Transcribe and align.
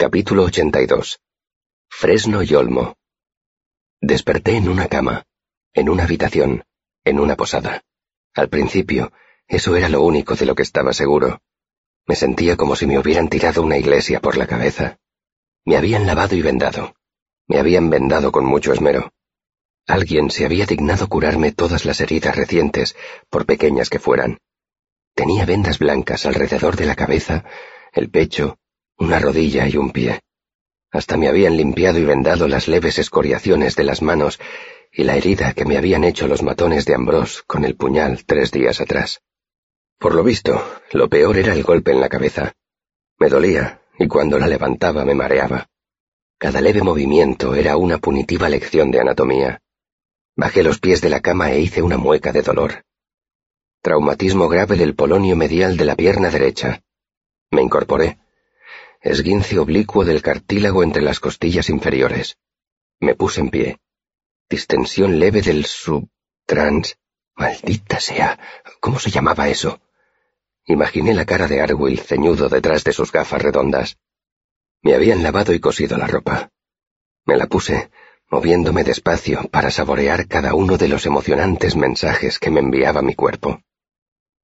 Capítulo 0.00 0.44
82. 0.44 1.20
Fresno 1.90 2.42
y 2.42 2.54
Olmo. 2.54 2.96
Desperté 4.00 4.56
en 4.56 4.70
una 4.70 4.88
cama, 4.88 5.26
en 5.74 5.90
una 5.90 6.04
habitación, 6.04 6.64
en 7.04 7.20
una 7.20 7.36
posada. 7.36 7.82
Al 8.32 8.48
principio, 8.48 9.12
eso 9.46 9.76
era 9.76 9.90
lo 9.90 10.00
único 10.00 10.36
de 10.36 10.46
lo 10.46 10.54
que 10.54 10.62
estaba 10.62 10.94
seguro. 10.94 11.42
Me 12.06 12.16
sentía 12.16 12.56
como 12.56 12.76
si 12.76 12.86
me 12.86 12.98
hubieran 12.98 13.28
tirado 13.28 13.62
una 13.62 13.76
iglesia 13.76 14.20
por 14.20 14.38
la 14.38 14.46
cabeza. 14.46 14.98
Me 15.66 15.76
habían 15.76 16.06
lavado 16.06 16.34
y 16.34 16.40
vendado. 16.40 16.94
Me 17.46 17.58
habían 17.58 17.90
vendado 17.90 18.32
con 18.32 18.46
mucho 18.46 18.72
esmero. 18.72 19.12
Alguien 19.86 20.30
se 20.30 20.46
había 20.46 20.64
dignado 20.64 21.10
curarme 21.10 21.52
todas 21.52 21.84
las 21.84 22.00
heridas 22.00 22.36
recientes, 22.36 22.96
por 23.28 23.44
pequeñas 23.44 23.90
que 23.90 23.98
fueran. 23.98 24.38
Tenía 25.14 25.44
vendas 25.44 25.78
blancas 25.78 26.24
alrededor 26.24 26.76
de 26.76 26.86
la 26.86 26.96
cabeza, 26.96 27.44
el 27.92 28.08
pecho, 28.08 28.59
una 29.00 29.18
rodilla 29.18 29.66
y 29.66 29.76
un 29.76 29.90
pie. 29.90 30.20
Hasta 30.92 31.16
me 31.16 31.28
habían 31.28 31.56
limpiado 31.56 31.98
y 31.98 32.04
vendado 32.04 32.46
las 32.46 32.68
leves 32.68 32.98
escoriaciones 32.98 33.74
de 33.74 33.84
las 33.84 34.02
manos 34.02 34.38
y 34.92 35.04
la 35.04 35.16
herida 35.16 35.54
que 35.54 35.64
me 35.64 35.78
habían 35.78 36.04
hecho 36.04 36.28
los 36.28 36.42
matones 36.42 36.84
de 36.84 36.94
Ambrose 36.94 37.40
con 37.46 37.64
el 37.64 37.76
puñal 37.76 38.24
tres 38.24 38.50
días 38.50 38.80
atrás. 38.80 39.22
Por 39.98 40.14
lo 40.14 40.22
visto, 40.22 40.62
lo 40.92 41.08
peor 41.08 41.38
era 41.38 41.54
el 41.54 41.62
golpe 41.62 41.92
en 41.92 42.00
la 42.00 42.08
cabeza. 42.08 42.52
Me 43.18 43.28
dolía, 43.28 43.80
y 43.98 44.06
cuando 44.06 44.38
la 44.38 44.46
levantaba 44.46 45.04
me 45.04 45.14
mareaba. 45.14 45.68
Cada 46.38 46.60
leve 46.60 46.82
movimiento 46.82 47.54
era 47.54 47.76
una 47.76 47.98
punitiva 47.98 48.48
lección 48.48 48.90
de 48.90 49.00
anatomía. 49.00 49.60
Bajé 50.36 50.62
los 50.62 50.78
pies 50.78 51.00
de 51.00 51.10
la 51.10 51.20
cama 51.20 51.52
e 51.52 51.60
hice 51.60 51.82
una 51.82 51.96
mueca 51.96 52.32
de 52.32 52.42
dolor. 52.42 52.84
Traumatismo 53.82 54.48
grave 54.48 54.76
del 54.76 54.94
polonio 54.94 55.36
medial 55.36 55.76
de 55.76 55.84
la 55.84 55.96
pierna 55.96 56.30
derecha. 56.30 56.82
Me 57.50 57.62
incorporé 57.62 58.18
esguince 59.00 59.58
oblicuo 59.58 60.04
del 60.04 60.22
cartílago 60.22 60.82
entre 60.82 61.02
las 61.02 61.20
costillas 61.20 61.70
inferiores. 61.70 62.36
Me 63.00 63.14
puse 63.14 63.40
en 63.40 63.50
pie. 63.50 63.78
Distensión 64.48 65.18
leve 65.18 65.42
del 65.42 65.64
subtrans. 65.64 66.98
Maldita 67.34 68.00
sea. 68.00 68.38
¿Cómo 68.80 68.98
se 68.98 69.10
llamaba 69.10 69.48
eso? 69.48 69.80
Imaginé 70.66 71.14
la 71.14 71.24
cara 71.24 71.48
de 71.48 71.60
Arwill 71.62 72.00
ceñudo 72.00 72.48
detrás 72.48 72.84
de 72.84 72.92
sus 72.92 73.10
gafas 73.10 73.40
redondas. 73.40 73.96
Me 74.82 74.94
habían 74.94 75.22
lavado 75.22 75.54
y 75.54 75.60
cosido 75.60 75.96
la 75.96 76.06
ropa. 76.06 76.50
Me 77.24 77.36
la 77.36 77.46
puse, 77.46 77.90
moviéndome 78.30 78.84
despacio 78.84 79.48
para 79.50 79.70
saborear 79.70 80.28
cada 80.28 80.54
uno 80.54 80.76
de 80.76 80.88
los 80.88 81.06
emocionantes 81.06 81.76
mensajes 81.76 82.38
que 82.38 82.50
me 82.50 82.60
enviaba 82.60 83.02
mi 83.02 83.14
cuerpo. 83.14 83.62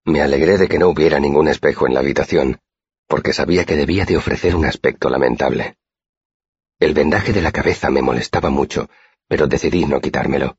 Me 0.05 0.23
alegré 0.23 0.57
de 0.57 0.69
que 0.69 0.79
no 0.79 0.89
hubiera 0.89 1.21
ningún 1.21 1.49
espejo 1.49 1.87
en 1.87 1.95
la 1.95 2.01
habitación, 2.01 2.61
porque 3.07 3.33
sabía 3.33 3.65
que 3.65 3.77
debía 3.77 4.05
de 4.05 4.17
ofrecer 4.17 4.57
un 4.57 4.65
aspecto 4.65 5.09
lamentable. 5.09 5.77
El 6.79 6.93
vendaje 6.93 7.33
de 7.33 7.43
la 7.43 7.53
cabeza 7.53 7.91
me 7.91 8.03
molestaba 8.03 8.51
mucho, 8.51 8.91
pero 9.29 9.47
decidí 9.47 9.87
no 9.87 10.01
quitármelo. 10.01 10.59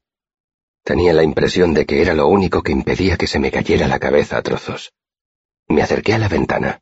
Tenía 0.84 1.14
la 1.14 1.24
impresión 1.24 1.74
de 1.74 1.86
que 1.86 2.02
era 2.02 2.14
lo 2.14 2.28
único 2.28 2.64
que 2.64 2.72
impedía 2.72 3.18
que 3.18 3.28
se 3.28 3.40
me 3.40 3.52
cayera 3.52 3.88
la 3.88 4.00
cabeza 4.00 4.38
a 4.38 4.42
trozos. 4.42 4.94
Me 5.68 5.82
acerqué 5.82 6.14
a 6.14 6.18
la 6.18 6.30
ventana. 6.30 6.82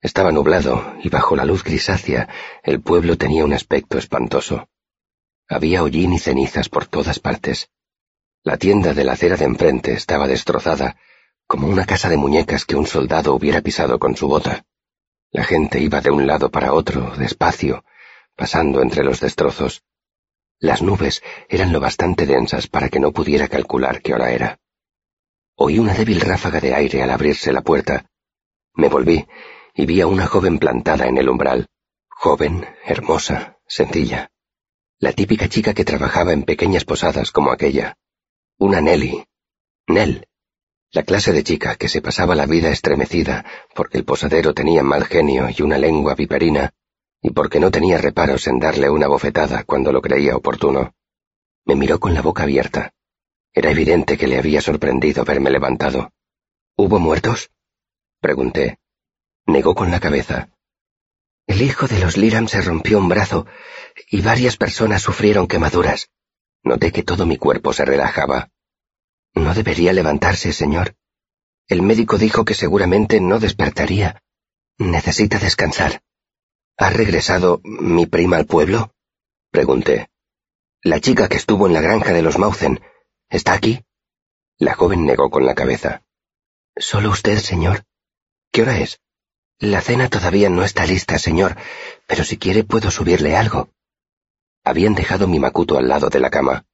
Estaba 0.00 0.32
nublado 0.32 0.94
y 1.02 1.08
bajo 1.10 1.36
la 1.36 1.44
luz 1.44 1.62
grisácea 1.62 2.28
el 2.62 2.80
pueblo 2.80 3.16
tenía 3.18 3.44
un 3.44 3.52
aspecto 3.52 3.98
espantoso. 3.98 4.68
Había 5.48 5.82
hollín 5.82 6.12
y 6.12 6.18
cenizas 6.18 6.68
por 6.68 6.86
todas 6.86 7.18
partes. 7.18 7.68
La 8.42 8.56
tienda 8.56 8.94
de 8.94 9.04
la 9.04 9.12
acera 9.12 9.36
de 9.36 9.44
enfrente 9.44 9.92
estaba 9.92 10.26
destrozada, 10.26 10.96
como 11.46 11.68
una 11.68 11.84
casa 11.84 12.08
de 12.08 12.16
muñecas 12.16 12.64
que 12.64 12.76
un 12.76 12.86
soldado 12.86 13.34
hubiera 13.34 13.60
pisado 13.60 13.98
con 13.98 14.16
su 14.16 14.28
bota. 14.28 14.64
La 15.36 15.44
gente 15.44 15.80
iba 15.80 16.00
de 16.00 16.10
un 16.10 16.26
lado 16.26 16.50
para 16.50 16.72
otro, 16.72 17.14
despacio, 17.14 17.84
pasando 18.36 18.80
entre 18.80 19.04
los 19.04 19.20
destrozos. 19.20 19.84
Las 20.58 20.80
nubes 20.80 21.22
eran 21.50 21.74
lo 21.74 21.78
bastante 21.78 22.24
densas 22.24 22.68
para 22.68 22.88
que 22.88 23.00
no 23.00 23.12
pudiera 23.12 23.46
calcular 23.46 24.00
qué 24.00 24.14
hora 24.14 24.30
era. 24.30 24.58
Oí 25.54 25.78
una 25.78 25.92
débil 25.92 26.22
ráfaga 26.22 26.58
de 26.58 26.74
aire 26.74 27.02
al 27.02 27.10
abrirse 27.10 27.52
la 27.52 27.60
puerta. 27.60 28.06
Me 28.72 28.88
volví 28.88 29.26
y 29.74 29.84
vi 29.84 30.00
a 30.00 30.06
una 30.06 30.26
joven 30.26 30.58
plantada 30.58 31.06
en 31.06 31.18
el 31.18 31.28
umbral. 31.28 31.66
Joven, 32.08 32.66
hermosa, 32.86 33.58
sencilla. 33.66 34.30
La 34.98 35.12
típica 35.12 35.50
chica 35.50 35.74
que 35.74 35.84
trabajaba 35.84 36.32
en 36.32 36.44
pequeñas 36.44 36.86
posadas 36.86 37.30
como 37.30 37.52
aquella. 37.52 37.98
Una 38.56 38.80
Nelly. 38.80 39.22
Nell 39.86 40.26
la 40.96 41.02
clase 41.02 41.30
de 41.34 41.44
chica 41.44 41.74
que 41.74 41.90
se 41.90 42.00
pasaba 42.00 42.34
la 42.34 42.46
vida 42.46 42.70
estremecida 42.70 43.44
porque 43.74 43.98
el 43.98 44.06
posadero 44.06 44.54
tenía 44.54 44.82
mal 44.82 45.04
genio 45.04 45.46
y 45.54 45.60
una 45.60 45.76
lengua 45.76 46.14
viperina, 46.14 46.72
y 47.20 47.32
porque 47.32 47.60
no 47.60 47.70
tenía 47.70 47.98
reparos 47.98 48.46
en 48.46 48.58
darle 48.58 48.88
una 48.88 49.06
bofetada 49.06 49.64
cuando 49.64 49.92
lo 49.92 50.00
creía 50.00 50.34
oportuno. 50.34 50.94
Me 51.66 51.74
miró 51.74 52.00
con 52.00 52.14
la 52.14 52.22
boca 52.22 52.44
abierta. 52.44 52.94
Era 53.52 53.70
evidente 53.72 54.16
que 54.16 54.26
le 54.26 54.38
había 54.38 54.62
sorprendido 54.62 55.22
verme 55.26 55.50
levantado. 55.50 56.12
¿Hubo 56.76 56.98
muertos? 56.98 57.50
Pregunté. 58.22 58.78
Negó 59.44 59.74
con 59.74 59.90
la 59.90 60.00
cabeza. 60.00 60.48
El 61.46 61.60
hijo 61.60 61.88
de 61.88 61.98
los 61.98 62.16
Liram 62.16 62.48
se 62.48 62.62
rompió 62.62 62.96
un 62.96 63.10
brazo 63.10 63.44
y 64.10 64.22
varias 64.22 64.56
personas 64.56 65.02
sufrieron 65.02 65.46
quemaduras. 65.46 66.08
Noté 66.62 66.90
que 66.90 67.02
todo 67.02 67.26
mi 67.26 67.36
cuerpo 67.36 67.74
se 67.74 67.84
relajaba. 67.84 68.48
No 69.36 69.54
debería 69.54 69.92
levantarse, 69.92 70.52
señor. 70.52 70.96
El 71.68 71.82
médico 71.82 72.16
dijo 72.16 72.44
que 72.44 72.54
seguramente 72.54 73.20
no 73.20 73.38
despertaría. 73.38 74.22
Necesita 74.78 75.38
descansar. 75.38 76.02
¿Ha 76.78 76.90
regresado 76.90 77.60
mi 77.62 78.06
prima 78.06 78.38
al 78.38 78.46
pueblo? 78.46 78.92
Pregunté. 79.50 80.08
La 80.82 81.00
chica 81.00 81.28
que 81.28 81.36
estuvo 81.36 81.66
en 81.66 81.74
la 81.74 81.80
granja 81.82 82.12
de 82.12 82.22
los 82.22 82.38
Mauzen. 82.38 82.80
¿Está 83.28 83.52
aquí? 83.52 83.84
La 84.58 84.74
joven 84.74 85.04
negó 85.04 85.30
con 85.30 85.44
la 85.44 85.54
cabeza. 85.54 86.02
Solo 86.76 87.10
usted, 87.10 87.38
señor. 87.38 87.84
¿Qué 88.50 88.62
hora 88.62 88.78
es? 88.78 89.00
La 89.58 89.80
cena 89.82 90.08
todavía 90.08 90.48
no 90.48 90.64
está 90.64 90.86
lista, 90.86 91.18
señor, 91.18 91.56
pero 92.06 92.24
si 92.24 92.38
quiere 92.38 92.64
puedo 92.64 92.90
subirle 92.90 93.36
algo. 93.36 93.70
Habían 94.64 94.94
dejado 94.94 95.28
mi 95.28 95.38
macuto 95.38 95.76
al 95.78 95.88
lado 95.88 96.08
de 96.08 96.20
la 96.20 96.30
cama. 96.30 96.66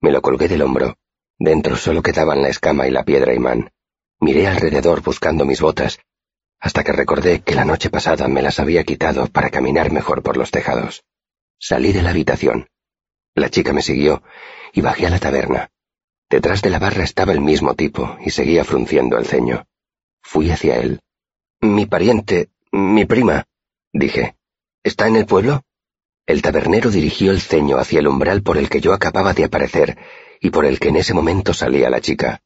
Me 0.00 0.10
lo 0.10 0.20
colgué 0.20 0.48
del 0.48 0.62
hombro. 0.62 0.96
Dentro 1.44 1.76
solo 1.76 2.00
quedaban 2.02 2.40
la 2.40 2.48
escama 2.48 2.88
y 2.88 2.90
la 2.90 3.04
piedra 3.04 3.34
imán. 3.34 3.70
Miré 4.18 4.46
alrededor 4.46 5.02
buscando 5.02 5.44
mis 5.44 5.60
botas, 5.60 5.98
hasta 6.58 6.82
que 6.82 6.92
recordé 6.92 7.42
que 7.42 7.54
la 7.54 7.66
noche 7.66 7.90
pasada 7.90 8.28
me 8.28 8.40
las 8.40 8.60
había 8.60 8.82
quitado 8.82 9.26
para 9.26 9.50
caminar 9.50 9.92
mejor 9.92 10.22
por 10.22 10.38
los 10.38 10.50
tejados. 10.50 11.04
Salí 11.58 11.92
de 11.92 12.00
la 12.00 12.10
habitación. 12.10 12.68
La 13.34 13.50
chica 13.50 13.74
me 13.74 13.82
siguió 13.82 14.22
y 14.72 14.80
bajé 14.80 15.06
a 15.06 15.10
la 15.10 15.18
taberna. 15.18 15.68
Detrás 16.30 16.62
de 16.62 16.70
la 16.70 16.78
barra 16.78 17.04
estaba 17.04 17.34
el 17.34 17.42
mismo 17.42 17.74
tipo 17.74 18.16
y 18.24 18.30
seguía 18.30 18.64
frunciendo 18.64 19.18
el 19.18 19.26
ceño. 19.26 19.66
Fui 20.22 20.50
hacia 20.50 20.78
él. 20.78 21.00
Mi 21.60 21.84
pariente, 21.84 22.48
mi 22.72 23.04
prima, 23.04 23.44
dije. 23.92 24.34
¿Está 24.82 25.08
en 25.08 25.16
el 25.16 25.26
pueblo? 25.26 25.60
El 26.24 26.40
tabernero 26.40 26.90
dirigió 26.90 27.32
el 27.32 27.42
ceño 27.42 27.76
hacia 27.76 27.98
el 27.98 28.08
umbral 28.08 28.42
por 28.42 28.56
el 28.56 28.70
que 28.70 28.80
yo 28.80 28.94
acababa 28.94 29.34
de 29.34 29.44
aparecer 29.44 29.98
y 30.44 30.50
por 30.50 30.66
el 30.66 30.78
que 30.78 30.88
en 30.88 30.96
ese 30.96 31.14
momento 31.14 31.54
salía 31.54 31.88
la 31.88 32.02
chica. 32.02 32.42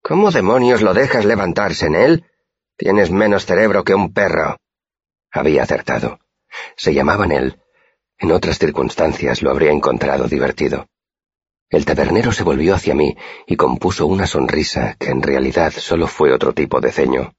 ¿Cómo 0.00 0.30
demonios 0.30 0.80
lo 0.80 0.94
dejas 0.94 1.24
levantarse 1.24 1.86
en 1.86 1.96
él? 1.96 2.24
Tienes 2.76 3.10
menos 3.10 3.46
cerebro 3.46 3.82
que 3.82 3.96
un 3.96 4.12
perro. 4.12 4.58
Había 5.32 5.64
acertado. 5.64 6.20
Se 6.76 6.94
llamaba 6.94 7.26
Nell. 7.26 7.60
En 8.16 8.30
otras 8.30 8.60
circunstancias 8.60 9.42
lo 9.42 9.50
habría 9.50 9.72
encontrado 9.72 10.28
divertido. 10.28 10.86
El 11.68 11.84
tabernero 11.84 12.30
se 12.30 12.44
volvió 12.44 12.76
hacia 12.76 12.94
mí 12.94 13.16
y 13.48 13.56
compuso 13.56 14.06
una 14.06 14.28
sonrisa 14.28 14.94
que 14.96 15.10
en 15.10 15.20
realidad 15.20 15.72
solo 15.72 16.06
fue 16.06 16.32
otro 16.32 16.54
tipo 16.54 16.80
de 16.80 16.92
ceño. 16.92 17.34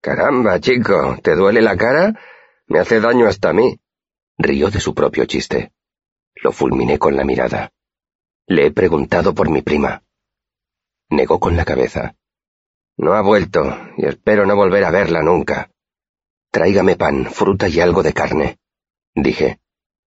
Caramba, 0.00 0.60
chico, 0.60 1.18
¿te 1.20 1.34
duele 1.34 1.62
la 1.62 1.76
cara? 1.76 2.14
Me 2.68 2.78
hace 2.78 3.00
daño 3.00 3.26
hasta 3.26 3.48
a 3.48 3.54
mí. 3.54 3.80
Rió 4.38 4.70
de 4.70 4.78
su 4.78 4.94
propio 4.94 5.24
chiste. 5.24 5.72
Lo 6.36 6.52
fulminé 6.52 7.00
con 7.00 7.16
la 7.16 7.24
mirada. 7.24 7.72
Le 8.46 8.66
he 8.66 8.70
preguntado 8.70 9.34
por 9.34 9.48
mi 9.48 9.62
prima. 9.62 10.02
Negó 11.08 11.38
con 11.40 11.56
la 11.56 11.64
cabeza. 11.64 12.14
No 12.96 13.14
ha 13.14 13.22
vuelto, 13.22 13.62
y 13.96 14.06
espero 14.06 14.46
no 14.46 14.56
volver 14.56 14.84
a 14.84 14.90
verla 14.90 15.22
nunca. 15.22 15.70
Tráigame 16.50 16.96
pan, 16.96 17.26
fruta 17.26 17.68
y 17.68 17.80
algo 17.80 18.02
de 18.02 18.12
carne, 18.12 18.58
dije, 19.14 19.60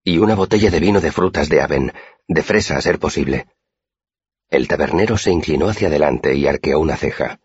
y 0.03 0.17
una 0.17 0.35
botella 0.35 0.69
de 0.69 0.79
vino 0.79 0.99
de 0.99 1.11
frutas 1.11 1.47
de 1.49 1.61
Aven, 1.61 1.93
de 2.27 2.43
fresa 2.43 2.77
a 2.77 2.81
ser 2.81 2.99
posible. 2.99 3.47
El 4.49 4.67
tabernero 4.67 5.17
se 5.17 5.31
inclinó 5.31 5.69
hacia 5.69 5.87
adelante 5.87 6.35
y 6.35 6.47
arqueó 6.47 6.79
una 6.79 6.97
ceja. 6.97 7.39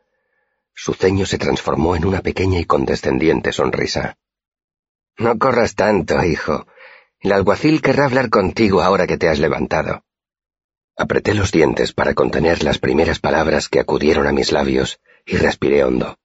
Su 0.75 0.95
ceño 0.95 1.27
se 1.27 1.39
transformó 1.39 1.97
en 1.97 2.05
una 2.05 2.21
pequeña 2.21 2.59
y 2.59 2.65
condescendiente 2.65 3.53
sonrisa. 3.53 4.19
No 5.17 5.39
corras 5.39 5.75
tanto, 5.75 6.23
hijo. 6.25 6.67
El 7.21 7.33
alguacil 7.33 7.81
querrá 7.83 8.05
hablar 8.05 8.31
contigo 8.31 8.83
ahora 8.83 9.07
que 9.07 9.19
te 9.19 9.29
has 9.29 9.39
levantado. 9.39 10.05
Apreté 10.99 11.33
los 11.33 11.53
dientes 11.53 11.93
para 11.93 12.13
contener 12.13 12.65
las 12.65 12.79
primeras 12.79 13.21
palabras 13.21 13.69
que 13.69 13.79
acudieron 13.79 14.27
a 14.27 14.33
mis 14.33 14.51
labios 14.51 14.99
y 15.25 15.37
respiré 15.37 15.85
hondo. 15.85 16.19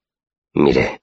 Miré. 0.55 1.01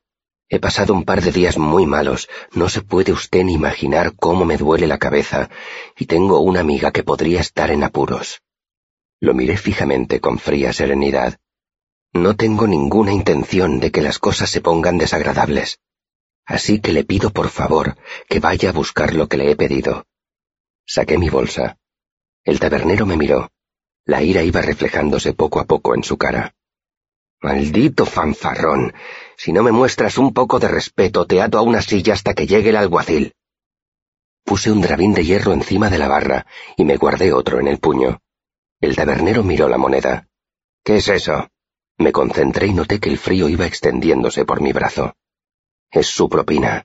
He 0.49 0.59
pasado 0.59 0.93
un 0.93 1.05
par 1.05 1.23
de 1.23 1.31
días 1.31 1.57
muy 1.57 1.87
malos, 1.87 2.29
no 2.53 2.69
se 2.69 2.83
puede 2.83 3.13
usted 3.13 3.45
ni 3.45 3.55
imaginar 3.55 4.17
cómo 4.17 4.45
me 4.45 4.57
duele 4.57 4.89
la 4.89 4.99
cabeza, 4.99 5.51
y 5.97 6.07
tengo 6.07 6.41
una 6.41 6.59
amiga 6.59 6.91
que 6.91 7.05
podría 7.05 7.41
estar 7.41 7.71
en 7.71 7.85
apuros. 7.85 8.43
Lo 9.21 9.35
miré 9.35 9.57
fijamente 9.57 10.21
con 10.21 10.41
fría 10.41 10.73
serenidad. 10.73 11.39
No 12.13 12.35
tengo 12.35 12.67
ninguna 12.67 13.13
intención 13.13 13.79
de 13.79 13.93
que 13.93 14.03
las 14.03 14.19
cosas 14.19 14.51
se 14.51 14.61
pongan 14.61 14.99
desagradables. 14.99 15.79
Así 16.45 16.81
que 16.81 16.93
le 16.93 17.05
pido 17.05 17.31
por 17.31 17.51
favor 17.51 17.97
que 18.29 18.41
vaya 18.41 18.71
a 18.71 18.73
buscar 18.73 19.15
lo 19.15 19.29
que 19.29 19.37
le 19.37 19.53
he 19.53 19.55
pedido. 19.55 20.07
Saqué 20.85 21.19
mi 21.19 21.31
bolsa. 21.31 21.79
El 22.43 22.59
tabernero 22.59 23.07
me 23.07 23.17
miró. 23.17 23.49
La 24.11 24.25
ira 24.25 24.43
iba 24.43 24.61
reflejándose 24.61 25.35
poco 25.35 25.61
a 25.61 25.67
poco 25.67 25.95
en 25.95 26.03
su 26.03 26.19
cara. 26.19 26.53
Maldito 27.43 28.05
fanfarrón. 28.05 28.93
Si 29.37 29.53
no 29.53 29.63
me 29.63 29.71
muestras 29.71 30.19
un 30.19 30.35
poco 30.35 30.59
de 30.59 30.67
respeto, 30.67 31.29
te 31.29 31.41
ato 31.41 31.59
a 31.59 31.63
una 31.63 31.81
silla 31.81 32.15
hasta 32.15 32.35
que 32.35 32.49
llegue 32.49 32.71
el 32.71 32.77
alguacil. 32.77 33.37
Puse 34.45 34.73
un 34.73 34.81
drabín 34.81 35.15
de 35.15 35.25
hierro 35.25 35.53
encima 35.53 35.91
de 35.91 35.99
la 35.99 36.09
barra 36.09 36.45
y 36.77 36.85
me 36.85 36.97
guardé 36.97 37.33
otro 37.33 37.61
en 37.61 37.69
el 37.69 37.79
puño. 37.79 38.21
El 38.81 38.97
tabernero 38.97 39.45
miró 39.45 39.69
la 39.69 39.79
moneda. 39.79 40.27
¿Qué 40.83 40.97
es 40.97 41.07
eso? 41.07 41.49
Me 41.97 42.11
concentré 42.11 42.67
y 42.67 42.73
noté 42.73 42.99
que 42.99 43.11
el 43.11 43.19
frío 43.19 43.49
iba 43.49 43.65
extendiéndose 43.65 44.45
por 44.45 44.61
mi 44.61 44.73
brazo. 44.73 45.15
Es 45.89 46.09
su 46.09 46.29
propina. 46.29 46.85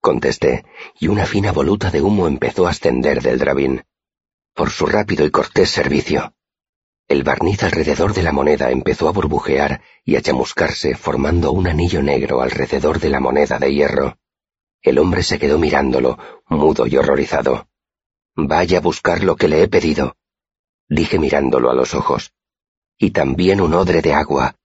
Contesté, 0.00 0.64
y 0.98 1.06
una 1.06 1.24
fina 1.24 1.52
voluta 1.52 1.92
de 1.92 2.02
humo 2.02 2.26
empezó 2.26 2.66
a 2.66 2.70
ascender 2.70 3.22
del 3.22 3.38
drabín. 3.38 3.84
Por 4.54 4.70
su 4.70 4.86
rápido 4.86 5.24
y 5.24 5.30
cortés 5.30 5.70
servicio. 5.70 6.34
El 7.08 7.22
barniz 7.22 7.62
alrededor 7.62 8.12
de 8.12 8.22
la 8.22 8.32
moneda 8.32 8.70
empezó 8.70 9.08
a 9.08 9.12
burbujear 9.12 9.80
y 10.04 10.16
a 10.16 10.20
chamuscarse 10.20 10.94
formando 10.94 11.52
un 11.52 11.66
anillo 11.66 12.02
negro 12.02 12.42
alrededor 12.42 13.00
de 13.00 13.08
la 13.08 13.18
moneda 13.18 13.58
de 13.58 13.72
hierro. 13.72 14.18
El 14.82 14.98
hombre 14.98 15.22
se 15.22 15.38
quedó 15.38 15.58
mirándolo, 15.58 16.18
mudo 16.48 16.86
y 16.86 16.98
horrorizado. 16.98 17.66
Vaya 18.36 18.78
a 18.78 18.82
buscar 18.82 19.24
lo 19.24 19.36
que 19.36 19.48
le 19.48 19.62
he 19.62 19.68
pedido, 19.68 20.16
dije 20.86 21.18
mirándolo 21.18 21.70
a 21.70 21.74
los 21.74 21.94
ojos. 21.94 22.34
Y 22.98 23.12
también 23.12 23.62
un 23.62 23.72
odre 23.72 24.02
de 24.02 24.12
agua. 24.12 24.56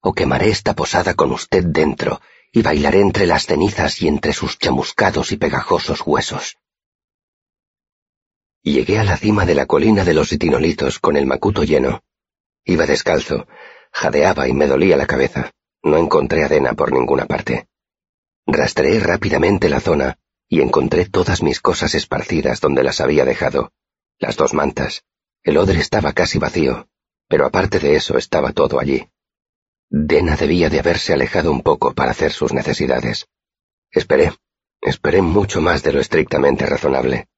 O 0.00 0.12
quemaré 0.12 0.48
esta 0.48 0.74
posada 0.74 1.14
con 1.14 1.32
usted 1.32 1.64
dentro 1.64 2.20
y 2.52 2.62
bailaré 2.62 3.00
entre 3.00 3.26
las 3.26 3.46
cenizas 3.46 4.00
y 4.00 4.06
entre 4.06 4.32
sus 4.32 4.58
chamuscados 4.58 5.32
y 5.32 5.36
pegajosos 5.36 6.02
huesos. 6.06 6.56
Llegué 8.62 8.98
a 8.98 9.04
la 9.04 9.16
cima 9.16 9.46
de 9.46 9.54
la 9.54 9.64
colina 9.64 10.04
de 10.04 10.12
los 10.12 10.32
itinolitos 10.32 10.98
con 10.98 11.16
el 11.16 11.24
macuto 11.24 11.64
lleno. 11.64 12.02
Iba 12.64 12.84
descalzo, 12.84 13.46
jadeaba 13.90 14.48
y 14.48 14.52
me 14.52 14.66
dolía 14.66 14.96
la 14.98 15.06
cabeza. 15.06 15.50
No 15.82 15.96
encontré 15.96 16.44
adena 16.44 16.74
por 16.74 16.92
ninguna 16.92 17.24
parte. 17.24 17.68
Rastreé 18.46 19.00
rápidamente 19.00 19.70
la 19.70 19.80
zona 19.80 20.18
y 20.46 20.60
encontré 20.60 21.06
todas 21.06 21.42
mis 21.42 21.60
cosas 21.60 21.94
esparcidas 21.94 22.60
donde 22.60 22.82
las 22.82 23.00
había 23.00 23.24
dejado. 23.24 23.72
Las 24.18 24.36
dos 24.36 24.52
mantas. 24.52 25.04
El 25.42 25.56
odre 25.56 25.80
estaba 25.80 26.12
casi 26.12 26.38
vacío, 26.38 26.86
pero 27.28 27.46
aparte 27.46 27.78
de 27.78 27.96
eso 27.96 28.18
estaba 28.18 28.52
todo 28.52 28.78
allí. 28.78 29.08
Dena 29.88 30.36
debía 30.36 30.68
de 30.68 30.80
haberse 30.80 31.14
alejado 31.14 31.50
un 31.50 31.62
poco 31.62 31.94
para 31.94 32.10
hacer 32.10 32.32
sus 32.32 32.52
necesidades. 32.52 33.26
Esperé, 33.90 34.34
esperé 34.82 35.22
mucho 35.22 35.62
más 35.62 35.82
de 35.82 35.94
lo 35.94 36.00
estrictamente 36.00 36.66
razonable. 36.66 37.29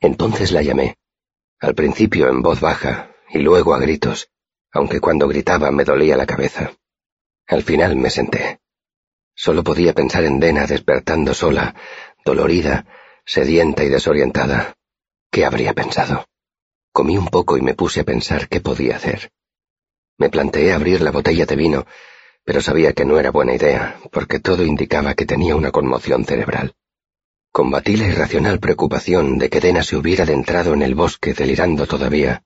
Entonces 0.00 0.52
la 0.52 0.62
llamé. 0.62 0.96
Al 1.60 1.74
principio 1.74 2.28
en 2.28 2.42
voz 2.42 2.60
baja 2.60 3.10
y 3.30 3.38
luego 3.38 3.74
a 3.74 3.78
gritos, 3.78 4.30
aunque 4.72 5.00
cuando 5.00 5.28
gritaba 5.28 5.70
me 5.70 5.84
dolía 5.84 6.16
la 6.16 6.26
cabeza. 6.26 6.72
Al 7.46 7.62
final 7.62 7.96
me 7.96 8.10
senté. 8.10 8.60
Solo 9.34 9.62
podía 9.64 9.92
pensar 9.94 10.24
en 10.24 10.40
Dena 10.40 10.66
despertando 10.66 11.34
sola, 11.34 11.74
dolorida, 12.24 12.86
sedienta 13.24 13.84
y 13.84 13.88
desorientada. 13.88 14.74
¿Qué 15.30 15.44
habría 15.44 15.74
pensado? 15.74 16.26
Comí 16.92 17.18
un 17.18 17.28
poco 17.28 17.56
y 17.56 17.60
me 17.60 17.74
puse 17.74 18.00
a 18.00 18.04
pensar 18.04 18.48
qué 18.48 18.60
podía 18.60 18.96
hacer. 18.96 19.30
Me 20.18 20.30
planteé 20.30 20.72
abrir 20.72 21.02
la 21.02 21.10
botella 21.10 21.44
de 21.44 21.56
vino, 21.56 21.86
pero 22.44 22.62
sabía 22.62 22.92
que 22.94 23.04
no 23.04 23.18
era 23.18 23.30
buena 23.30 23.54
idea, 23.54 23.98
porque 24.10 24.40
todo 24.40 24.64
indicaba 24.64 25.14
que 25.14 25.26
tenía 25.26 25.56
una 25.56 25.72
conmoción 25.72 26.24
cerebral. 26.24 26.74
Combatí 27.56 27.96
la 27.96 28.08
irracional 28.08 28.60
preocupación 28.60 29.38
de 29.38 29.48
que 29.48 29.60
Dena 29.60 29.82
se 29.82 29.96
hubiera 29.96 30.24
adentrado 30.24 30.74
en 30.74 30.82
el 30.82 30.94
bosque 30.94 31.32
delirando 31.32 31.86
todavía, 31.86 32.42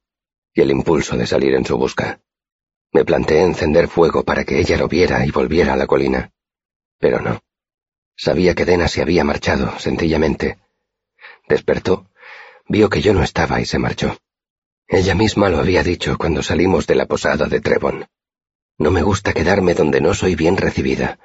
y 0.54 0.60
el 0.60 0.70
impulso 0.70 1.16
de 1.16 1.26
salir 1.26 1.52
en 1.54 1.66
su 1.66 1.76
busca. 1.76 2.20
Me 2.92 3.04
planteé 3.04 3.42
encender 3.42 3.88
fuego 3.88 4.22
para 4.22 4.44
que 4.44 4.60
ella 4.60 4.76
lo 4.76 4.86
viera 4.86 5.26
y 5.26 5.32
volviera 5.32 5.72
a 5.72 5.76
la 5.76 5.88
colina. 5.88 6.30
Pero 7.00 7.20
no. 7.20 7.40
Sabía 8.16 8.54
que 8.54 8.64
Dena 8.64 8.86
se 8.86 9.02
había 9.02 9.24
marchado, 9.24 9.76
sencillamente. 9.80 10.58
Despertó, 11.48 12.06
vio 12.68 12.88
que 12.88 13.02
yo 13.02 13.12
no 13.12 13.24
estaba 13.24 13.60
y 13.60 13.64
se 13.64 13.80
marchó. 13.80 14.16
Ella 14.86 15.16
misma 15.16 15.48
lo 15.48 15.58
había 15.58 15.82
dicho 15.82 16.16
cuando 16.18 16.44
salimos 16.44 16.86
de 16.86 16.94
la 16.94 17.06
posada 17.06 17.46
de 17.46 17.60
Trevon. 17.60 18.06
No 18.78 18.92
me 18.92 19.02
gusta 19.02 19.32
quedarme 19.32 19.74
donde 19.74 20.00
no 20.00 20.14
soy 20.14 20.36
bien 20.36 20.56
recibida. 20.56 21.18